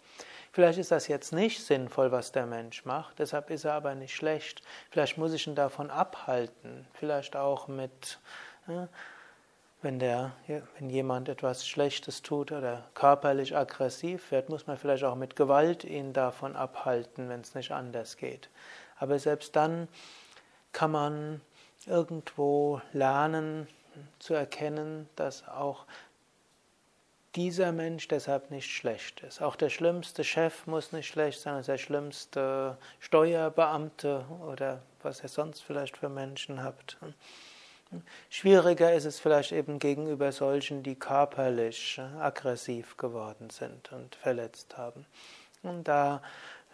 [0.58, 4.12] Vielleicht ist das jetzt nicht sinnvoll, was der Mensch macht, deshalb ist er aber nicht
[4.12, 4.60] schlecht.
[4.90, 8.18] Vielleicht muss ich ihn davon abhalten, vielleicht auch mit,
[9.82, 15.14] wenn, der, wenn jemand etwas Schlechtes tut oder körperlich aggressiv wird, muss man vielleicht auch
[15.14, 18.48] mit Gewalt ihn davon abhalten, wenn es nicht anders geht.
[18.98, 19.86] Aber selbst dann
[20.72, 21.40] kann man
[21.86, 23.68] irgendwo lernen
[24.18, 25.84] zu erkennen, dass auch
[27.34, 29.42] dieser Mensch deshalb nicht schlecht ist.
[29.42, 35.60] Auch der schlimmste Chef muss nicht schlecht sein, der schlimmste Steuerbeamte oder was ihr sonst
[35.60, 36.98] vielleicht für Menschen habt.
[38.28, 45.06] Schwieriger ist es vielleicht eben gegenüber solchen, die körperlich aggressiv geworden sind und verletzt haben.
[45.62, 46.22] Und da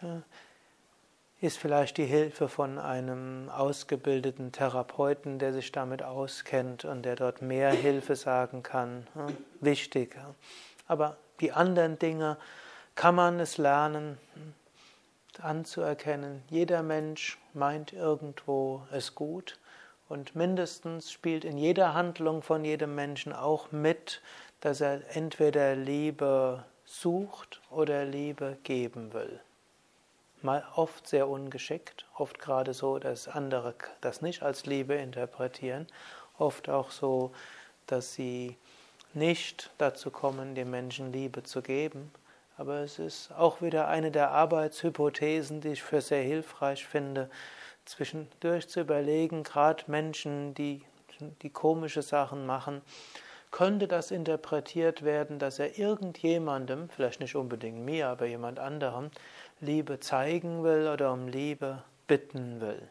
[0.02, 0.20] äh,
[1.44, 7.42] ist vielleicht die Hilfe von einem ausgebildeten Therapeuten, der sich damit auskennt und der dort
[7.42, 9.30] mehr Hilfe sagen kann, äh,
[9.61, 10.16] wichtig.
[10.88, 12.38] Aber die anderen Dinge
[12.94, 14.16] kann man es lernen
[15.42, 16.42] anzuerkennen.
[16.48, 19.59] Jeder Mensch meint irgendwo es gut
[20.09, 24.22] und mindestens spielt in jeder Handlung von jedem Menschen auch mit,
[24.61, 29.40] dass er entweder Liebe sucht oder Liebe geben will.
[30.44, 35.87] Mal oft sehr ungeschickt, oft gerade so, dass andere das nicht als Liebe interpretieren,
[36.37, 37.33] oft auch so,
[37.87, 38.59] dass sie
[39.14, 42.12] nicht dazu kommen, dem Menschen Liebe zu geben.
[42.59, 47.30] Aber es ist auch wieder eine der Arbeitshypothesen, die ich für sehr hilfreich finde,
[47.87, 50.83] zwischendurch zu überlegen, gerade Menschen, die,
[51.40, 52.83] die komische Sachen machen,
[53.54, 59.12] könnte das interpretiert werden, dass er irgendjemandem, vielleicht nicht unbedingt mir, aber jemand anderem,
[59.64, 62.88] Liebe zeigen will oder um Liebe bitten will.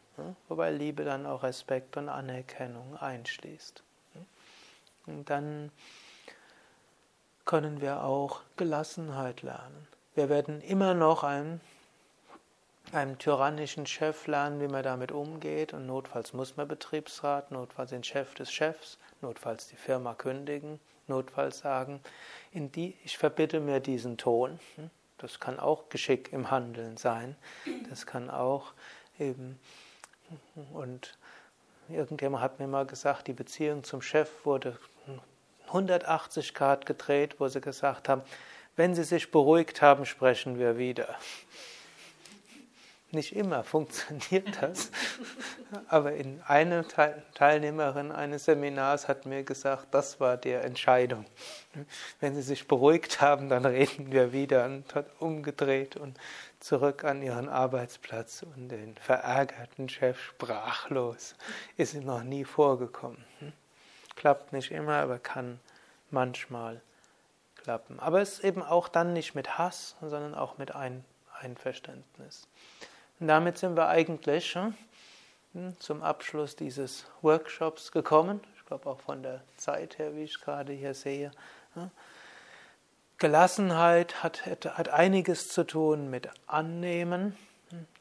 [0.47, 3.83] Wobei Liebe dann auch Respekt und Anerkennung einschließt.
[5.05, 5.71] Und dann
[7.45, 9.87] können wir auch Gelassenheit lernen.
[10.15, 11.59] Wir werden immer noch ein
[12.91, 18.03] einem tyrannischen Chef lernen, wie man damit umgeht und notfalls muss man Betriebsrat, notfalls den
[18.03, 22.01] Chef des Chefs, notfalls die Firma kündigen, notfalls sagen,
[22.51, 24.59] in die, ich verbitte mir diesen Ton.
[25.23, 27.37] Das kann auch Geschick im Handeln sein.
[27.89, 28.73] Das kann auch
[29.17, 29.57] eben
[30.73, 31.17] und
[31.87, 34.77] irgendjemand hat mir mal gesagt, die Beziehung zum Chef wurde
[35.67, 38.21] 180 Grad gedreht, wo sie gesagt haben,
[38.75, 41.15] wenn Sie sich beruhigt haben, sprechen wir wieder.
[43.13, 44.89] Nicht immer funktioniert das,
[45.87, 46.83] aber in eine
[47.35, 51.23] Teilnehmerin eines Seminars hat mir gesagt, das war die Entscheidung.
[52.19, 56.17] Wenn Sie sich beruhigt haben, dann reden wir wieder und hat umgedreht und
[56.59, 61.35] zurück an ihren Arbeitsplatz und den verärgerten Chef sprachlos.
[61.77, 63.23] Ist ihm noch nie vorgekommen.
[64.15, 65.59] Klappt nicht immer, aber kann
[66.09, 66.81] manchmal
[67.57, 67.99] klappen.
[67.99, 70.71] Aber es ist eben auch dann nicht mit Hass, sondern auch mit
[71.39, 72.47] Einverständnis.
[73.23, 78.41] Und damit sind wir eigentlich hm, zum Abschluss dieses Workshops gekommen.
[78.57, 81.31] Ich glaube auch von der Zeit her, wie ich gerade hier sehe.
[83.19, 87.37] Gelassenheit hat, hat einiges zu tun mit Annehmen.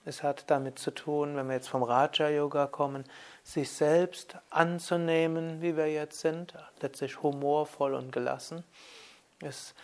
[0.04, 3.04] Es hat damit zu tun, wenn wir jetzt vom Raja Yoga kommen,
[3.44, 8.64] sich selbst anzunehmen, wie wir jetzt sind, letztlich humorvoll und gelassen.
[9.40, 9.76] Es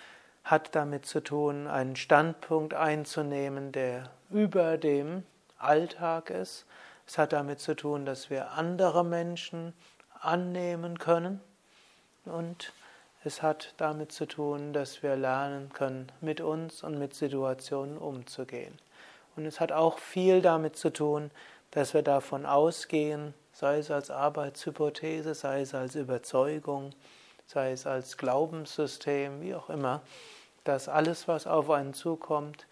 [0.43, 5.25] hat damit zu tun, einen Standpunkt einzunehmen, der über dem
[5.59, 6.67] Alltag ist.
[7.07, 9.73] Es hat damit zu tun, dass wir andere Menschen
[10.21, 11.41] annehmen können.
[12.25, 12.73] Und
[13.25, 18.79] es hat damit zu tun, dass wir lernen können, mit uns und mit Situationen umzugehen.
[19.37, 21.31] Und es hat auch viel damit zu tun,
[21.71, 26.93] dass wir davon ausgehen, sei es als Arbeitshypothese, sei es als Überzeugung,
[27.47, 30.03] sei es als Glaubenssystem, wie auch immer,
[30.65, 32.67] dass alles, was auf einen zukommt,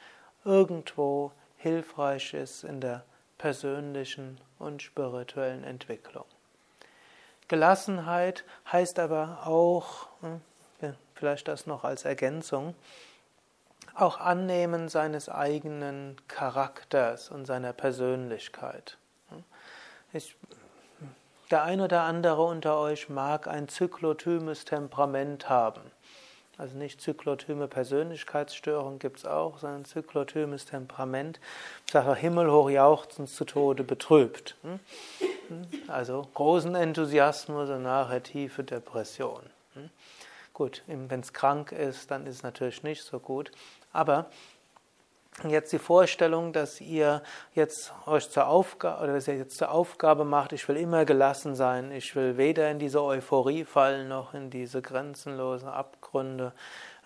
[0.45, 3.05] irgendwo hilfreich ist in der
[3.39, 6.25] persönlichen und spirituellen Entwicklung.
[7.49, 10.41] Gelassenheit heißt aber auch, hm,
[11.15, 12.75] vielleicht das noch als Ergänzung,
[13.95, 18.99] auch Annehmen seines eigenen Charakters und seiner Persönlichkeit.
[20.13, 20.37] Ich,
[21.51, 25.81] der ein oder andere unter euch mag ein zyklotymes Temperament haben.
[26.59, 31.39] Also nicht zyklotyme Persönlichkeitsstörung gibt es auch, sondern zyklotymes Temperament.
[31.91, 34.57] Sage himmelhoch jauchzend zu Tode betrübt.
[34.63, 34.81] Hm?
[35.49, 35.67] Hm?
[35.89, 39.43] Also großen Enthusiasmus und nachher tiefe Depression.
[39.75, 39.91] Hm?
[40.55, 43.53] Gut, wenn es krank ist, dann ist es natürlich nicht so gut.
[43.93, 44.31] Aber
[45.49, 47.23] jetzt die Vorstellung, dass ihr
[47.55, 51.55] jetzt euch zur Aufgabe oder dass ihr jetzt zur Aufgabe macht, ich will immer gelassen
[51.55, 56.53] sein, ich will weder in diese Euphorie fallen noch in diese grenzenlosen Abgründe,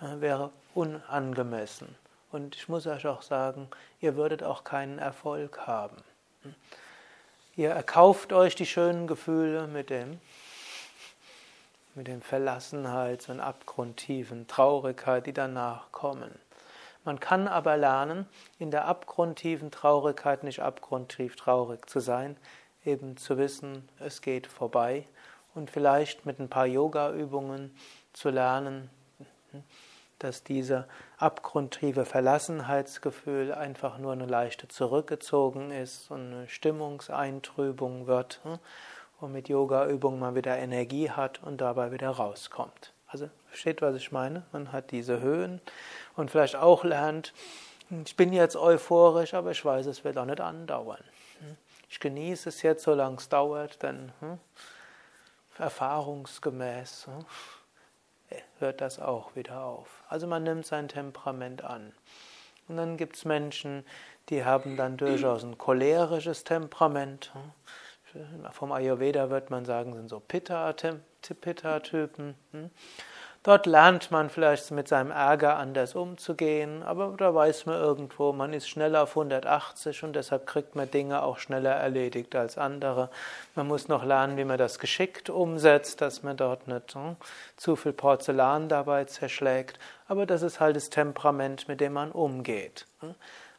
[0.00, 1.96] äh, wäre unangemessen.
[2.30, 3.68] Und ich muss euch auch sagen,
[4.00, 5.96] ihr würdet auch keinen Erfolg haben.
[7.56, 10.20] Ihr erkauft euch die schönen Gefühle mit dem
[11.96, 16.30] mit dem Verlassenheit und abgrundtiefen Traurigkeit, die danach kommen.
[17.10, 18.28] Man kann aber lernen,
[18.60, 22.36] in der abgrundtiefen Traurigkeit nicht abgrundtief traurig zu sein,
[22.84, 25.08] eben zu wissen, es geht vorbei
[25.56, 27.74] und vielleicht mit ein paar Yoga-Übungen
[28.12, 28.90] zu lernen,
[30.20, 30.86] dass dieser
[31.18, 38.40] abgrundtiefe Verlassenheitsgefühl einfach nur eine leichte zurückgezogen ist und eine Stimmungseintrübung wird
[39.20, 42.92] und mit Yoga-Übungen man wieder Energie hat und dabei wieder rauskommt.
[43.10, 44.44] Also versteht, was ich meine?
[44.52, 45.60] Man hat diese Höhen
[46.16, 47.32] und vielleicht auch lernt,
[48.04, 51.02] ich bin jetzt euphorisch, aber ich weiß, es wird auch nicht andauern.
[51.88, 54.38] Ich genieße es jetzt, solange es dauert, denn hm,
[55.58, 60.04] erfahrungsgemäß hm, hört das auch wieder auf.
[60.08, 61.92] Also man nimmt sein Temperament an.
[62.68, 63.84] Und dann gibt es Menschen,
[64.28, 67.32] die haben dann durchaus ein cholerisches Temperament.
[67.34, 68.46] Hm.
[68.52, 70.20] Vom Ayurveda wird man sagen, sind so
[71.20, 72.34] Pitta-Typen.
[73.42, 78.52] Dort lernt man vielleicht mit seinem Ärger anders umzugehen, aber da weiß man irgendwo, man
[78.52, 83.08] ist schneller auf 180 und deshalb kriegt man Dinge auch schneller erledigt als andere.
[83.54, 87.16] Man muss noch lernen, wie man das geschickt umsetzt, dass man dort nicht hm,
[87.56, 92.86] zu viel Porzellan dabei zerschlägt, aber das ist halt das Temperament, mit dem man umgeht.
[93.00, 93.14] Hm.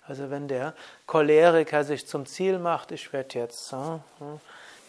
[0.05, 0.75] Also wenn der
[1.07, 4.39] Choleriker sich zum Ziel macht, ich werde jetzt hm, hm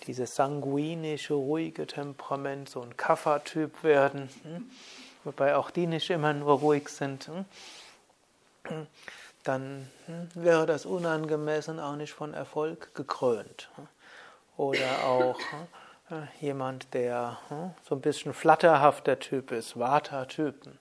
[0.06, 4.70] dieses sanguinische, ruhige Temperament, so ein Kaffertyp werden, hm?
[5.24, 7.30] wobei auch die nicht immer nur ruhig sind,
[8.64, 8.86] hm?
[9.44, 13.70] dann hm, wäre das unangemessen auch nicht von Erfolg gekrönt.
[14.56, 15.38] Oder auch
[16.10, 17.38] äh, jemand, der
[17.88, 20.78] so ein bisschen flatterhafter Typ ist, Vata-Typen.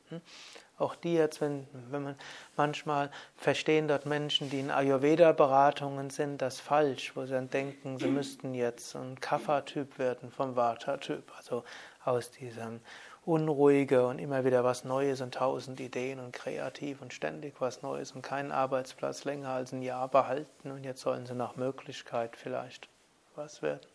[0.81, 2.15] Auch die jetzt, wenn, wenn man
[2.57, 8.07] manchmal verstehen dort Menschen, die in Ayurveda-Beratungen sind, das falsch, wo sie dann denken, sie
[8.07, 11.63] müssten jetzt ein Kapha-Typ werden vom Vata-Typ, also
[12.03, 12.79] aus diesem
[13.23, 18.13] Unruhige und immer wieder was Neues und tausend Ideen und kreativ und ständig was Neues
[18.13, 22.89] und keinen Arbeitsplatz länger als ein Jahr behalten und jetzt sollen sie nach Möglichkeit vielleicht
[23.35, 23.85] was werden.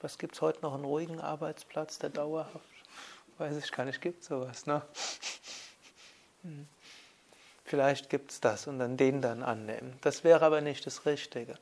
[0.00, 2.54] Was gibt es heute noch einen ruhigen Arbeitsplatz, der dauerhaft?
[3.38, 4.82] Weiß ich gar nicht, gibt sowas, ne?
[6.42, 6.66] Hm.
[7.64, 9.98] Vielleicht gibt es das und dann den dann annehmen.
[10.00, 11.54] Das wäre aber nicht das Richtige.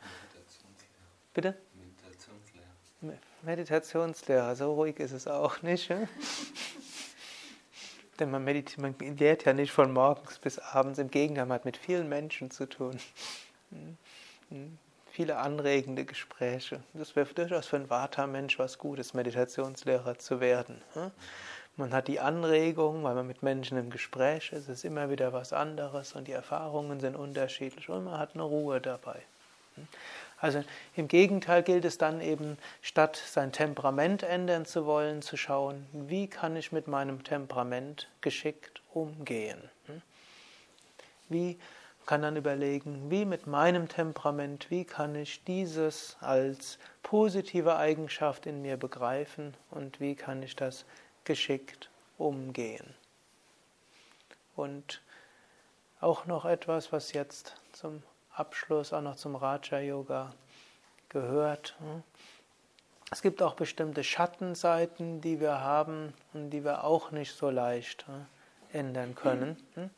[1.35, 1.57] Bitte?
[1.75, 3.19] Meditationslehrer.
[3.43, 5.89] Meditationslehrer, so ruhig ist es auch nicht.
[5.89, 5.99] Ja?
[8.21, 11.65] Denn man, meditiert, man lehrt ja nicht von morgens bis abends, im Gegenteil, man hat
[11.65, 12.99] mit vielen Menschen zu tun.
[13.71, 13.99] Hm.
[14.51, 14.79] Hm.
[15.11, 16.83] Viele anregende Gespräche.
[16.95, 20.81] Das wäre durchaus für einen Vata-Mensch was Gutes, Meditationslehrer zu werden.
[21.77, 25.35] Man hat die Anregung, weil man mit Menschen im Gespräch ist, es ist immer wieder
[25.35, 29.21] was anderes und die Erfahrungen sind unterschiedlich und man hat eine Ruhe dabei.
[30.39, 30.65] Also
[30.97, 36.29] im Gegenteil gilt es dann eben, statt sein Temperament ändern zu wollen, zu schauen, wie
[36.29, 39.59] kann ich mit meinem Temperament geschickt umgehen.
[41.29, 41.59] Wie
[42.07, 48.63] kann dann überlegen, wie mit meinem Temperament, wie kann ich dieses als positive Eigenschaft in
[48.63, 50.85] mir begreifen und wie kann ich das
[51.27, 52.95] geschickt umgehen.
[54.55, 55.03] Und
[56.01, 58.03] auch noch etwas, was jetzt zum
[58.33, 60.33] Abschluss auch noch zum Raja Yoga
[61.09, 61.77] gehört.
[61.81, 62.03] Hm?
[63.11, 68.07] Es gibt auch bestimmte Schattenseiten, die wir haben und die wir auch nicht so leicht
[68.07, 68.27] hm,
[68.73, 69.91] ändern können, hm?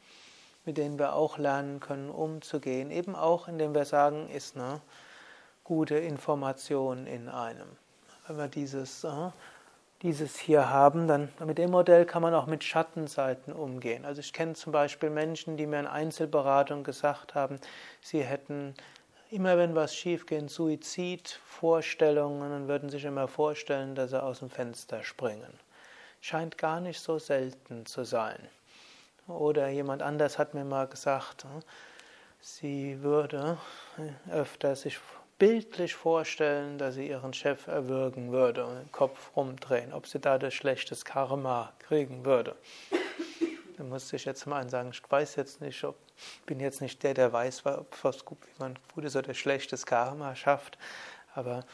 [0.64, 2.90] mit denen wir auch lernen können, umzugehen.
[2.90, 4.80] Eben auch, indem wir sagen, ist eine
[5.64, 7.68] gute Information in einem.
[8.26, 9.04] Wenn wir dieses
[10.03, 14.05] dieses hier haben, dann mit dem Modell kann man auch mit Schattenseiten umgehen.
[14.05, 17.59] Also ich kenne zum Beispiel Menschen, die mir in Einzelberatung gesagt haben,
[18.01, 18.74] sie hätten
[19.30, 24.51] immer wenn was schief geht, Suizidvorstellungen und würden sich immer vorstellen, dass sie aus dem
[24.51, 25.53] Fenster springen.
[26.20, 28.38] Scheint gar nicht so selten zu sein.
[29.26, 31.44] Oder jemand anders hat mir mal gesagt,
[32.40, 33.59] sie würde
[34.30, 34.99] öfter sich
[35.39, 40.57] bildlich vorstellen, dass sie ihren Chef erwürgen würde und den Kopf rumdrehen, ob sie dadurch
[40.57, 42.57] schlechtes Karma kriegen würde.
[43.76, 45.97] Da musste ich jetzt mal sagen, ich weiß jetzt nicht, ob
[46.47, 50.34] bin jetzt nicht der, der weiß, ob was gut, wie man gutes oder schlechtes Karma
[50.34, 50.78] schafft,
[51.34, 51.64] aber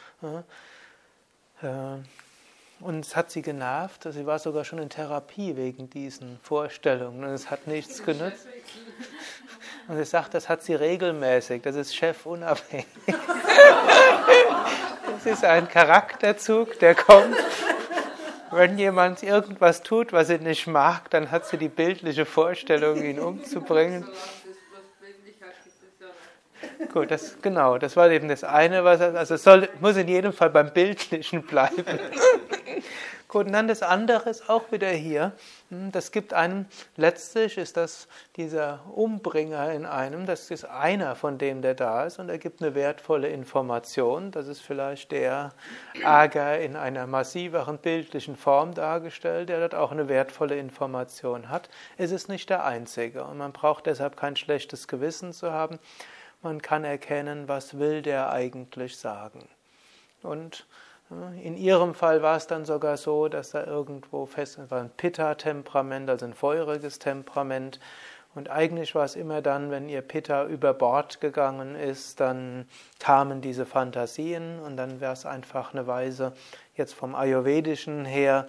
[1.61, 2.03] äh, äh,
[2.79, 7.29] und es hat sie genervt, sie war sogar schon in Therapie wegen diesen Vorstellungen und
[7.29, 8.47] es hat nichts genützt.
[9.87, 12.87] Und sie sagt, das hat sie regelmäßig, das ist chefunabhängig.
[15.07, 17.35] Das ist ein Charakterzug, der kommt.
[18.51, 23.19] Wenn jemand irgendwas tut, was sie nicht mag, dann hat sie die bildliche Vorstellung, ihn
[23.19, 24.05] umzubringen.
[26.93, 30.33] Gut, das, genau, das war eben das eine, was also es soll, muss in jedem
[30.33, 31.99] Fall beim Bildlichen bleiben.
[33.35, 35.33] Gut, und dann das andere ist auch wieder hier.
[35.67, 38.07] Hm, das gibt einem, letztlich ist das
[38.37, 42.61] dieser Umbringer in einem, das ist einer von dem, der da ist und er gibt
[42.61, 44.31] eine wertvolle Information.
[44.31, 45.51] Das ist vielleicht der
[46.01, 51.67] Ärger in einer massiveren bildlichen Form dargestellt, der dort auch eine wertvolle Information hat.
[51.97, 55.77] Es ist nicht der einzige und man braucht deshalb kein schlechtes Gewissen zu haben.
[56.41, 59.49] Man kann erkennen, was will der eigentlich sagen.
[60.23, 60.65] Und
[61.41, 66.09] in ihrem Fall war es dann sogar so, dass da irgendwo fest war ein Pitta-Temperament,
[66.09, 67.79] also ein feuriges Temperament.
[68.33, 72.67] Und eigentlich war es immer dann, wenn ihr Pitta über Bord gegangen ist, dann
[72.99, 76.33] kamen diese Fantasien und dann wäre es einfach eine Weise,
[76.75, 78.47] jetzt vom Ayurvedischen her,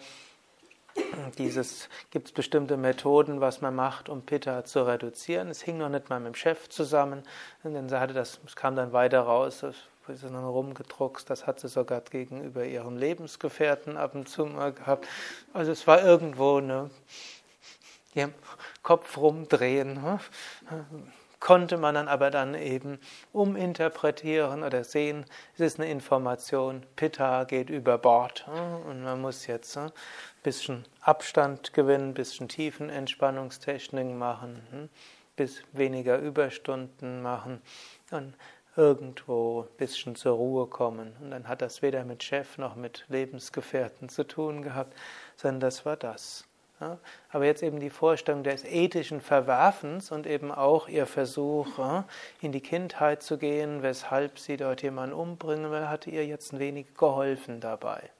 [1.39, 5.49] dieses gibt es bestimmte Methoden, was man macht, um Pitta zu reduzieren.
[5.49, 7.23] Es hing noch nicht mal mit dem Chef zusammen,
[7.63, 9.65] denn sie hatte das, es kam dann weiter raus,
[10.09, 15.07] dann rumgedruckst, das hat sie sogar gegenüber ihrem Lebensgefährten ab und zu mal gehabt.
[15.53, 16.91] Also es war irgendwo eine
[18.15, 18.29] ja,
[18.83, 20.03] Kopf rumdrehen.
[20.03, 20.19] Hm?
[21.39, 22.99] Konnte man dann aber dann eben
[23.33, 28.91] uminterpretieren oder sehen, es ist eine Information, Pitta geht über Bord hm?
[28.91, 29.93] und man muss jetzt ein hm,
[30.43, 34.89] bisschen Abstand gewinnen, ein bisschen Tiefenentspannungstechniken machen,
[35.37, 37.61] bis weniger Überstunden machen.
[38.11, 38.35] Und
[38.77, 41.17] irgendwo ein bisschen zur Ruhe kommen.
[41.21, 44.95] Und dann hat das weder mit Chef noch mit Lebensgefährten zu tun gehabt,
[45.37, 46.45] sondern das war das.
[46.79, 46.99] Ja,
[47.31, 51.67] aber jetzt eben die Vorstellung des ethischen Verwerfens und eben auch ihr Versuch,
[52.43, 56.59] in die Kindheit zu gehen, weshalb sie dort jemanden umbringen will, hat ihr jetzt ein
[56.59, 58.11] wenig geholfen dabei.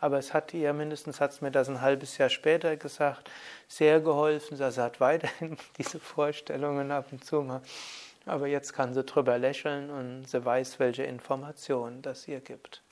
[0.00, 3.30] Aber es hat ihr, mindestens hat es mir das ein halbes Jahr später gesagt,
[3.66, 4.60] sehr geholfen.
[4.60, 7.62] Also hat weiterhin diese Vorstellungen ab und zu mal
[8.28, 12.82] aber jetzt kann sie drüber lächeln und sie weiß, welche Informationen das ihr gibt.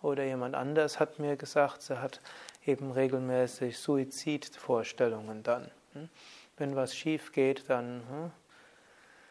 [0.00, 2.20] Oder jemand anders hat mir gesagt, sie hat
[2.64, 5.70] eben regelmäßig Suizidvorstellungen dann.
[5.94, 6.08] Hm?
[6.56, 8.30] Wenn was schief geht, dann hm,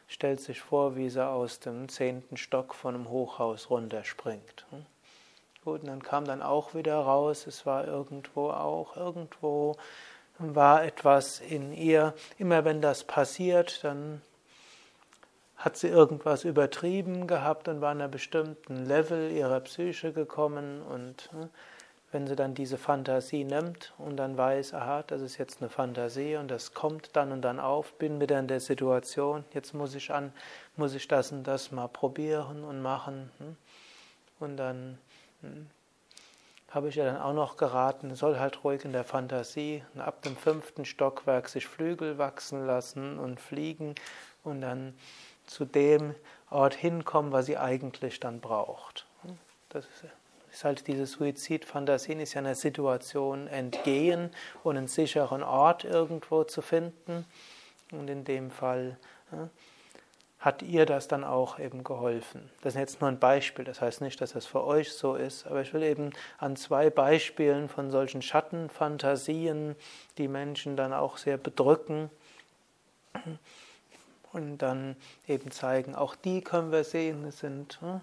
[0.07, 4.65] stellt sich vor, wie sie aus dem zehnten Stock von einem Hochhaus runterspringt.
[4.71, 4.85] Hm?
[5.63, 9.75] Gut, und dann kam dann auch wieder raus, es war irgendwo auch, irgendwo
[10.39, 12.13] war etwas in ihr.
[12.37, 14.21] Immer wenn das passiert, dann
[15.57, 21.29] hat sie irgendwas übertrieben gehabt und war an einem bestimmten Level ihrer Psyche gekommen und
[21.33, 21.49] ne,
[22.11, 26.37] wenn sie dann diese Fantasie nimmt und dann weiß, aha, das ist jetzt eine Fantasie
[26.37, 30.11] und das kommt dann und dann auf, bin wieder in der Situation, jetzt muss ich
[30.11, 30.31] an,
[30.77, 33.29] muss ich das und das mal probieren und machen.
[33.39, 33.57] Hm.
[34.39, 34.97] Und dann
[35.41, 35.67] hm,
[36.69, 40.37] habe ich ihr dann auch noch geraten, soll halt ruhig in der Fantasie ab dem
[40.37, 43.95] fünften Stockwerk sich Flügel wachsen lassen und fliegen
[44.43, 44.93] und dann
[45.47, 46.15] zu dem
[46.49, 49.05] Ort hinkommen, was sie eigentlich dann braucht.
[49.69, 49.85] Das
[50.51, 54.31] ist halt diese Suizidfantasien, ist ja einer Situation entgehen
[54.63, 57.25] und einen sicheren Ort irgendwo zu finden.
[57.91, 58.97] Und in dem Fall
[60.39, 62.49] hat ihr das dann auch eben geholfen.
[62.61, 65.47] Das ist jetzt nur ein Beispiel, das heißt nicht, dass das für euch so ist,
[65.47, 69.75] aber ich will eben an zwei Beispielen von solchen Schattenfantasien,
[70.17, 72.09] die Menschen dann auch sehr bedrücken,
[74.33, 74.95] und dann
[75.27, 78.01] eben zeigen, auch die können wir sehen, es sind hm,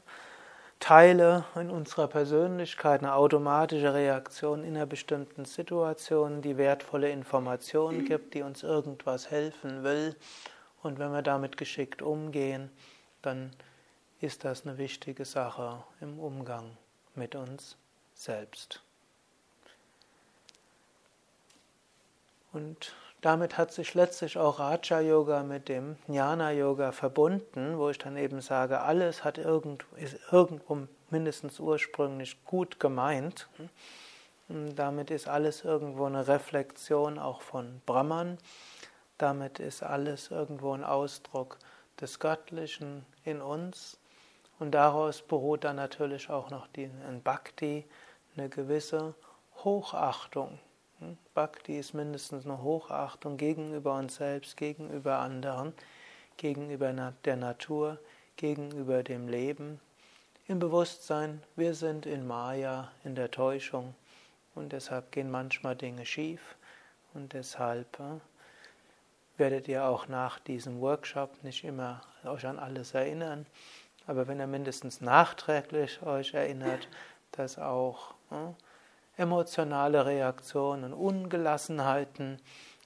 [0.81, 8.35] Teile in unserer Persönlichkeit, eine automatische Reaktion in einer bestimmten Situation, die wertvolle Informationen gibt,
[8.35, 10.15] die uns irgendwas helfen will.
[10.83, 12.71] Und wenn wir damit geschickt umgehen,
[13.23, 13.51] dann
[14.21, 16.77] ist das eine wichtige Sache im Umgang
[17.15, 17.77] mit uns
[18.15, 18.83] selbst.
[22.53, 22.95] Und
[23.25, 28.19] damit hat sich letztlich auch Raja Yoga mit dem Jnana Yoga verbunden, wo ich dann
[28.19, 33.49] eben sage, alles hat irgend, ist irgendwo mindestens ursprünglich gut gemeint.
[34.49, 38.37] Damit ist alles irgendwo eine Reflexion auch von Brahman.
[39.17, 41.59] Damit ist alles irgendwo ein Ausdruck
[41.99, 43.99] des Göttlichen in uns.
[44.59, 47.87] Und daraus beruht dann natürlich auch noch die, ein Bhakti,
[48.37, 49.15] eine gewisse
[49.65, 50.59] Hochachtung
[51.35, 55.73] Bhakti ist mindestens eine Hochachtung gegenüber uns selbst, gegenüber anderen,
[56.37, 57.99] gegenüber der Natur,
[58.37, 59.81] gegenüber dem Leben.
[60.47, 63.95] Im Bewusstsein, wir sind in Maya, in der Täuschung
[64.55, 66.57] und deshalb gehen manchmal Dinge schief
[67.15, 68.21] und deshalb äh,
[69.37, 73.47] werdet ihr auch nach diesem Workshop nicht immer euch an alles erinnern,
[74.07, 76.89] aber wenn ihr mindestens nachträglich euch erinnert,
[77.33, 78.53] dass auch äh,
[79.17, 82.41] emotionale Reaktionen, Ungelassenheiten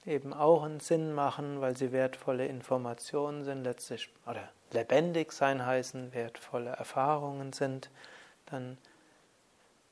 [0.05, 6.13] eben auch einen Sinn machen, weil sie wertvolle Informationen sind, letztlich oder lebendig sein heißen,
[6.13, 7.89] wertvolle Erfahrungen sind,
[8.45, 8.77] dann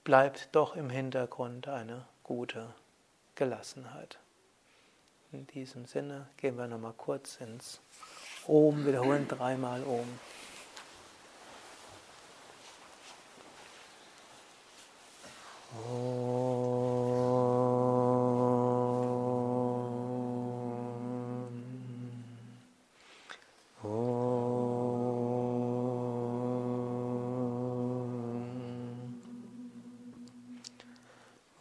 [0.03, 2.73] bleibt doch im Hintergrund eine gute
[3.35, 4.19] Gelassenheit.
[5.31, 7.81] In diesem Sinne gehen wir nochmal kurz ins
[8.47, 10.07] Om, wiederholen dreimal Om.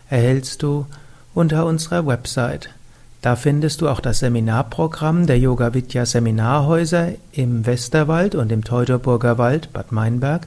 [0.08, 0.86] erhältst du
[1.34, 2.70] unter unserer Website.
[3.20, 9.38] Da findest du auch das Seminarprogramm der Yoga Vidya Seminarhäuser im Westerwald und im Teutoburger
[9.38, 10.46] Wald Bad Meinberg